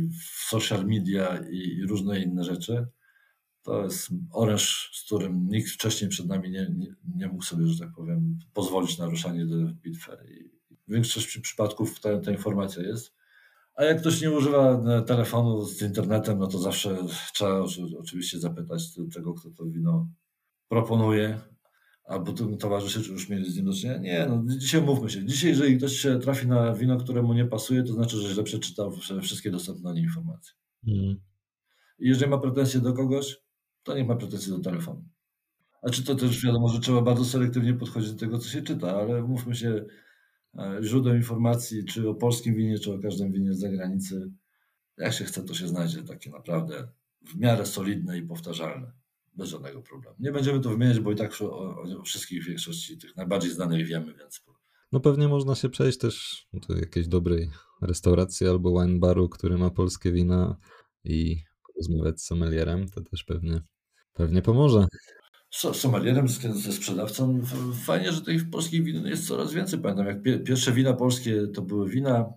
[0.49, 2.86] social media i różne inne rzeczy,
[3.62, 7.78] to jest oręż, z którym nikt wcześniej przed nami nie, nie, nie mógł sobie, że
[7.78, 10.12] tak powiem, pozwolić na ruszanie do bitwy.
[10.28, 10.51] I
[10.88, 13.20] w większości przypadków ta, ta informacja jest.
[13.81, 16.97] A jak ktoś nie używa e, telefonu z internetem, no to zawsze
[17.35, 17.64] trzeba
[17.99, 18.83] oczywiście zapytać
[19.14, 20.09] tego, kto to wino
[20.68, 21.41] proponuje,
[22.05, 23.99] albo towarzyszy, czy już mieli z nim do czynienia.
[23.99, 25.26] Nie, no dzisiaj mówmy się.
[25.26, 28.43] Dzisiaj, jeżeli ktoś się trafi na wino, które mu nie pasuje, to znaczy, że źle
[28.43, 30.55] przeczytał wszystkie dostępne informacje.
[30.89, 31.20] Mm.
[31.99, 33.37] I jeżeli ma pretensje do kogoś,
[33.83, 35.05] to nie ma pretensji do telefonu.
[35.83, 38.97] A czy to też wiadomo, że trzeba bardzo selektywnie podchodzić do tego, co się czyta,
[38.97, 39.85] ale mówmy się,
[40.83, 44.33] źródeł informacji, czy o polskim winie, czy o każdym winie z zagranicy,
[44.99, 46.89] jak się chce, to się znajdzie takie naprawdę
[47.23, 48.93] w miarę solidne i powtarzalne
[49.35, 50.17] bez żadnego problemu.
[50.19, 54.15] Nie będziemy to wymieniać, bo i tak o, o wszystkich większości tych najbardziej znanych wiemy,
[54.15, 54.45] więc.
[54.93, 57.51] No pewnie można się przejść też do jakiejś dobrej
[57.83, 60.57] restauracji albo wine baru, który ma polskie wina
[61.05, 63.61] i porozmawiać z sommelierem, to też pewnie,
[64.13, 64.87] pewnie pomoże.
[65.51, 67.41] Z sommelierem, ze sprzedawcą.
[67.85, 69.79] Fajnie, że tych polskich win jest coraz więcej.
[69.79, 72.33] Pamiętam, jak pierwsze wina polskie to były wina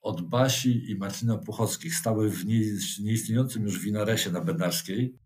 [0.00, 1.94] od Basi i Marcina Puchockich.
[1.94, 2.46] Stały w
[3.00, 5.18] nieistniejącym już winaresie na Bednarskiej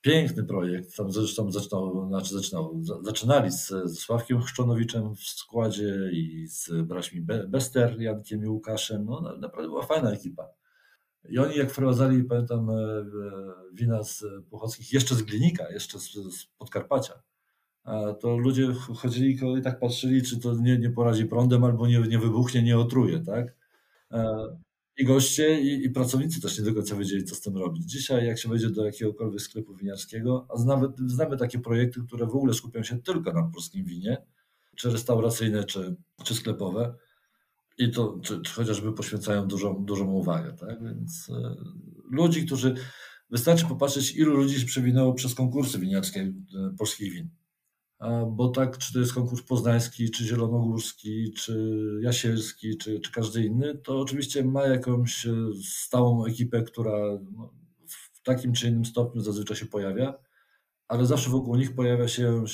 [0.00, 0.96] piękny projekt.
[0.96, 7.20] Tam zresztą zaczynał, znaczy zaczynał, zaczynali z, ze Sławkiem Chrzczonowiczem w składzie i z braćmi
[7.48, 9.04] Bester, Jankiem i Łukaszem.
[9.04, 10.48] No, naprawdę była fajna ekipa.
[11.28, 12.74] I oni jak wprowadzali, pamiętam, e,
[13.72, 17.22] wina z Puchockich, jeszcze z Glinika, jeszcze z, z Podkarpacia,
[18.20, 22.18] to ludzie chodzili i tak patrzyli, czy to nie, nie poradzi prądem albo nie, nie
[22.18, 23.54] wybuchnie, nie otruje, tak?
[24.12, 24.36] E,
[24.96, 27.84] i goście, i, i, pracownicy też nie do końca wiedzieli, co z tym robić.
[27.84, 32.36] Dzisiaj, jak się wejdzie do jakiegokolwiek sklepu winiarskiego, a znamy, znamy takie projekty, które w
[32.36, 34.22] ogóle skupią się tylko na polskim winie,
[34.76, 36.94] czy restauracyjne, czy, czy sklepowe,
[37.78, 40.52] i to czy, czy chociażby poświęcają dużą, dużą uwagę.
[40.52, 40.84] Tak?
[40.84, 41.54] Więc e,
[42.10, 42.74] ludzi, którzy.
[43.30, 47.28] Wystarczy popatrzeć, ilu ludzi się przewinęło przez konkursy winiarskie e, polskich win
[48.26, 53.78] bo tak, czy to jest konkurs poznański, czy zielonogórski, czy jasielski, czy, czy każdy inny,
[53.78, 55.32] to oczywiście ma jakąś e,
[55.64, 57.54] stałą ekipę, która no,
[57.86, 60.14] w takim czy innym stopniu zazwyczaj się pojawia,
[60.88, 62.44] ale zawsze wokół nich pojawia się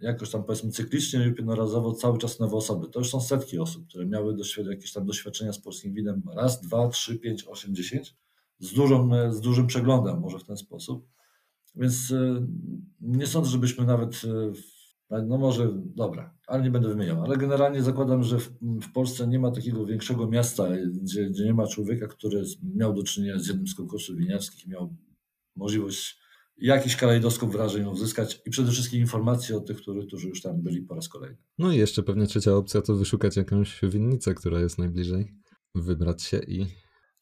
[0.00, 2.88] jakoś tam powiedzmy cyklicznie lub jednorazowo cały czas nowe osoby.
[2.88, 4.36] To już są setki osób, które miały
[4.70, 8.16] jakieś tam doświadczenia z polskim winem raz, dwa, trzy, pięć, osiem, dziesięć
[8.60, 8.74] z,
[9.30, 11.08] z dużym przeglądem może w ten sposób.
[11.74, 12.46] Więc e,
[13.00, 14.22] nie sądzę, żebyśmy nawet,
[15.10, 19.26] e, no może, dobra, ale nie będę wymieniał, ale generalnie zakładam, że w, w Polsce
[19.26, 20.68] nie ma takiego większego miasta,
[21.02, 22.42] gdzie, gdzie, nie ma człowieka, który
[22.74, 24.96] miał do czynienia z jednym z konkursów winiarskich miał
[25.56, 26.18] możliwość
[26.58, 30.82] jakiś kalejdoskop wrażeń uzyskać i przede wszystkim informacje od tych, którzy, którzy już tam byli
[30.82, 31.36] po raz kolejny.
[31.58, 35.34] No i jeszcze pewnie trzecia opcja to wyszukać jakąś winnicę, która jest najbliżej,
[35.74, 36.66] wybrać się i...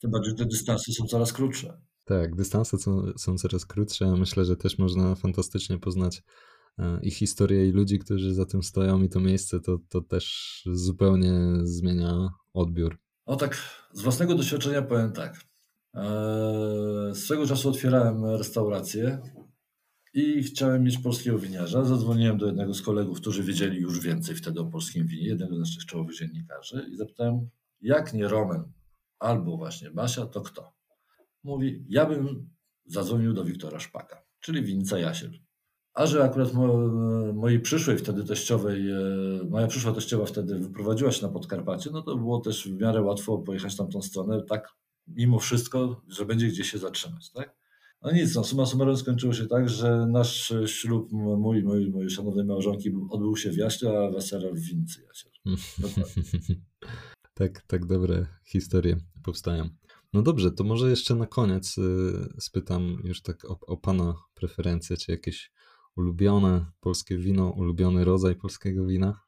[0.00, 1.80] Tym bardziej te dystanse są coraz krótsze.
[2.04, 4.16] Tak, dystanse są, są coraz krótsze.
[4.16, 6.22] Myślę, że też można fantastycznie poznać
[6.78, 10.62] e, i historię, i ludzi, którzy za tym stoją, i to miejsce to, to też
[10.72, 11.32] zupełnie
[11.62, 12.98] zmienia odbiór.
[13.24, 13.56] O tak,
[13.92, 15.40] z własnego doświadczenia powiem tak.
[15.96, 19.18] E, swego czasu otwierałem restaurację
[20.14, 21.84] i chciałem mieć polskiego winiarza.
[21.84, 25.58] Zadzwoniłem do jednego z kolegów, którzy wiedzieli już więcej wtedy o polskim winie, jednego z
[25.58, 27.48] naszych czołowych dziennikarzy i zapytałem,
[27.80, 28.72] jak nie Roman
[29.18, 30.76] albo właśnie Basia, to kto?
[31.46, 32.50] mówi, ja bym
[32.86, 35.30] zadzwonił do Wiktora Szpaka, czyli winnica Jasiel.
[35.94, 36.76] A że akurat mo,
[37.32, 38.98] mojej przyszłej wtedy teściowej, e,
[39.50, 43.38] moja przyszła teściowa wtedy wyprowadziła się na Podkarpacie, no to było też w miarę łatwo
[43.38, 44.68] pojechać tam tą stronę, tak
[45.06, 47.56] mimo wszystko, że będzie gdzie się zatrzymać, tak?
[48.02, 52.44] No nic, no, suma summarum skończyło się tak, że nasz ślub mój, mój, mojej szanownej
[52.44, 55.32] małżonki odbył się w Jaśle, a wesele w winnicy Jasiel.
[57.34, 59.68] tak, tak dobre historie powstają.
[60.12, 61.82] No dobrze, to może jeszcze na koniec y,
[62.38, 65.52] spytam już tak o, o Pana preferencje, czy jakieś
[65.96, 69.20] ulubione polskie wino, ulubiony rodzaj polskiego wina?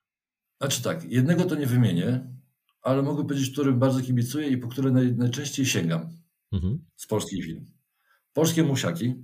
[0.60, 2.34] Znaczy tak, jednego to nie wymienię,
[2.82, 6.08] ale mogę powiedzieć, którym bardzo kibicuję i po które naj, najczęściej sięgam
[6.52, 6.84] mhm.
[6.96, 7.64] z polskich win.
[8.32, 9.14] Polskie musiaki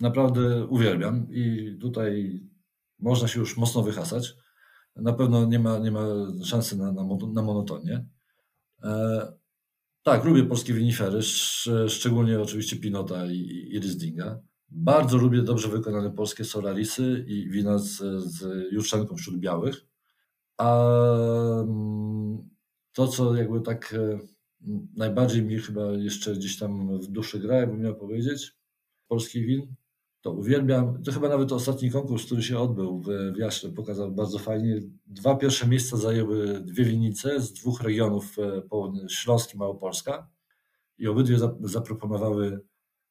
[0.00, 2.40] naprawdę uwielbiam i tutaj
[2.98, 4.34] można się już mocno wyhasać.
[4.96, 6.06] Na pewno nie ma, nie ma
[6.44, 7.02] szansy na, na,
[7.32, 8.06] na monotonię.
[8.82, 9.32] E,
[10.02, 11.22] Tak, lubię polskie winifery,
[11.88, 14.40] szczególnie oczywiście Pinota i, i Rieslinga.
[14.68, 19.86] Bardzo lubię dobrze wykonane polskie Solarisy i wina z, z jutrzenką wśród białych.
[20.58, 20.84] A
[21.62, 22.50] mm,
[22.92, 24.18] to, co jakby tak e,
[24.96, 28.56] najbardziej mi chyba jeszcze gdzieś tam w duszy gra, jakbym miał powiedzieć,
[29.08, 29.74] polskich win,
[30.20, 31.02] to uwielbiam.
[31.02, 34.80] To chyba nawet ostatni konkurs, który się odbył w, w Jaśle, pokazał bardzo fajnie.
[35.06, 38.62] Dwa pierwsze miejsca zajęły dwie winnice z dwóch regionów e,
[39.08, 40.30] Śląski, Małopolska
[40.98, 42.60] i obydwie zaproponowały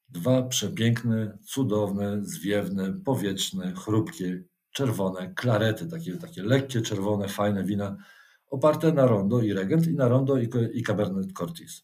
[0.09, 7.97] dwa przepiękne, cudowne, zwiewne, powietrzne, chrupkie, czerwone klarety, takie, takie lekkie, czerwone, fajne wina,
[8.51, 11.83] oparte na Rondo i Regent i na Rondo i, i Cabernet Cortis.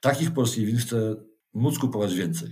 [0.00, 1.16] Takich polskich win chcę
[1.54, 2.50] móc kupować więcej.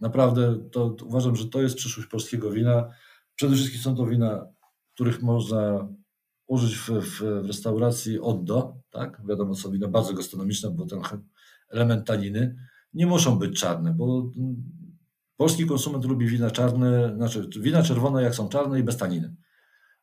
[0.00, 2.90] Naprawdę to, to uważam, że to jest przyszłość polskiego wina.
[3.34, 4.46] Przede wszystkim są to wina,
[4.94, 5.88] których można
[6.46, 9.22] użyć w, w, w restauracji od do, tak?
[9.28, 11.00] Wiadomo, są wina bardzo gastronomiczne, bo ten
[11.70, 12.56] element taniny
[12.94, 14.30] nie muszą być czarne, bo
[15.36, 19.34] polski konsument lubi wina czarne, znaczy wina czerwone jak są czarne i bez taniny.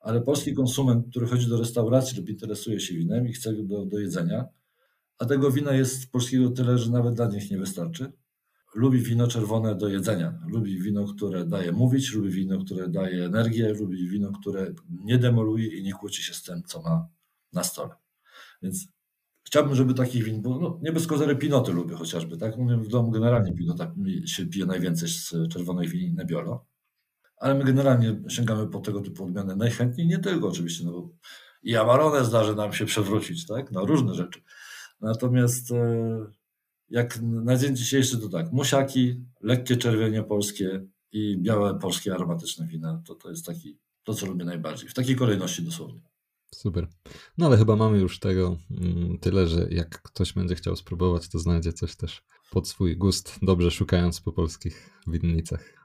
[0.02, 4.00] Ale polski konsument, który chodzi do restauracji lub interesuje się winem i chce do, do
[4.00, 4.46] jedzenia,
[5.18, 8.12] a tego wina jest polskiego tyle, że nawet dla nich nie wystarczy,
[8.76, 10.40] lubi wino czerwone do jedzenia.
[10.48, 15.68] Lubi wino, które daje mówić, lubi wino, które daje energię, lubi wino, które nie demoluje
[15.68, 17.08] i nie kłóci się z tym, co ma
[17.54, 17.96] na stole.
[18.62, 18.88] Więc
[19.44, 22.56] chciałbym, żeby takich win było, no, nie bez kozery pinoty lubię chociażby, tak?
[22.58, 23.96] W domu generalnie pinota
[24.26, 26.66] się pije najwięcej z czerwonej winy Nebbiolo,
[27.42, 31.10] ale my generalnie sięgamy po tego typu odmiany najchętniej, nie tylko oczywiście, no bo
[31.64, 33.72] i Amarone zdarzy nam się przewrócić, tak?
[33.72, 34.42] Na różne rzeczy.
[35.02, 36.26] Natomiast e,
[36.90, 43.02] jak na dzień dzisiejszy to tak, musiaki, lekkie czerwienie polskie i białe polskie aromatyczne wina,
[43.08, 44.90] to, to jest taki, to co lubię najbardziej.
[44.90, 46.02] W takiej kolejności dosłownie.
[46.56, 46.88] Super.
[47.38, 51.40] No ale chyba mamy już tego mm, tyle, że jak ktoś będzie chciał spróbować, to
[51.40, 55.81] znajdzie coś też pod swój gust, dobrze szukając po polskich winnicach.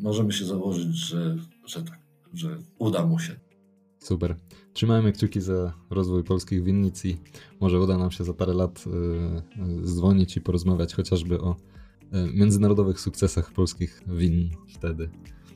[0.00, 1.36] Możemy się założyć, że,
[1.66, 1.98] że tak,
[2.34, 3.36] że uda mu się.
[3.98, 4.36] Super.
[4.72, 7.16] Trzymajmy kciuki za rozwój polskich winnic i
[7.60, 8.84] może uda nam się za parę lat
[9.82, 11.56] y, zdzwonić i porozmawiać chociażby o
[12.02, 15.10] y, międzynarodowych sukcesach polskich win wtedy.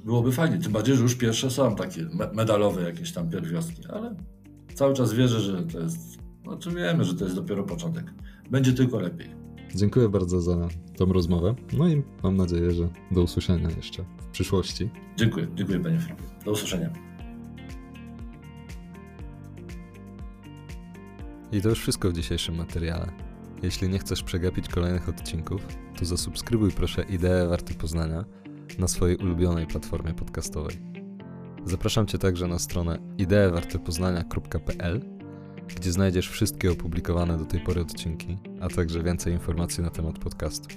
[0.05, 4.17] Byłoby fajnie, tym bardziej, że już pierwsze są takie medalowe jakieś tam pierwiastki, ale
[4.75, 8.15] cały czas wierzę, że to jest, znaczy wiemy, że to jest dopiero początek.
[8.51, 9.29] Będzie tylko lepiej.
[9.75, 11.55] Dziękuję bardzo za tą rozmowę.
[11.73, 14.91] No i mam nadzieję, że do usłyszenia jeszcze w przyszłości.
[15.17, 16.25] Dziękuję, dziękuję panie Filipie.
[16.45, 16.91] Do usłyszenia.
[21.53, 23.13] I to już wszystko w dzisiejszym materiale.
[23.63, 25.67] Jeśli nie chcesz przegapić kolejnych odcinków,
[25.99, 28.25] to zasubskrybuj proszę Ideę Warty Poznania
[28.79, 30.79] na swojej ulubionej platformie podcastowej.
[31.65, 35.01] Zapraszam Cię także na stronę ideewartepoznania.pl,
[35.77, 40.69] gdzie znajdziesz wszystkie opublikowane do tej pory odcinki, a także więcej informacji na temat podcastu.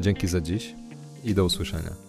[0.00, 0.74] Dzięki za dziś
[1.24, 2.05] i do usłyszenia.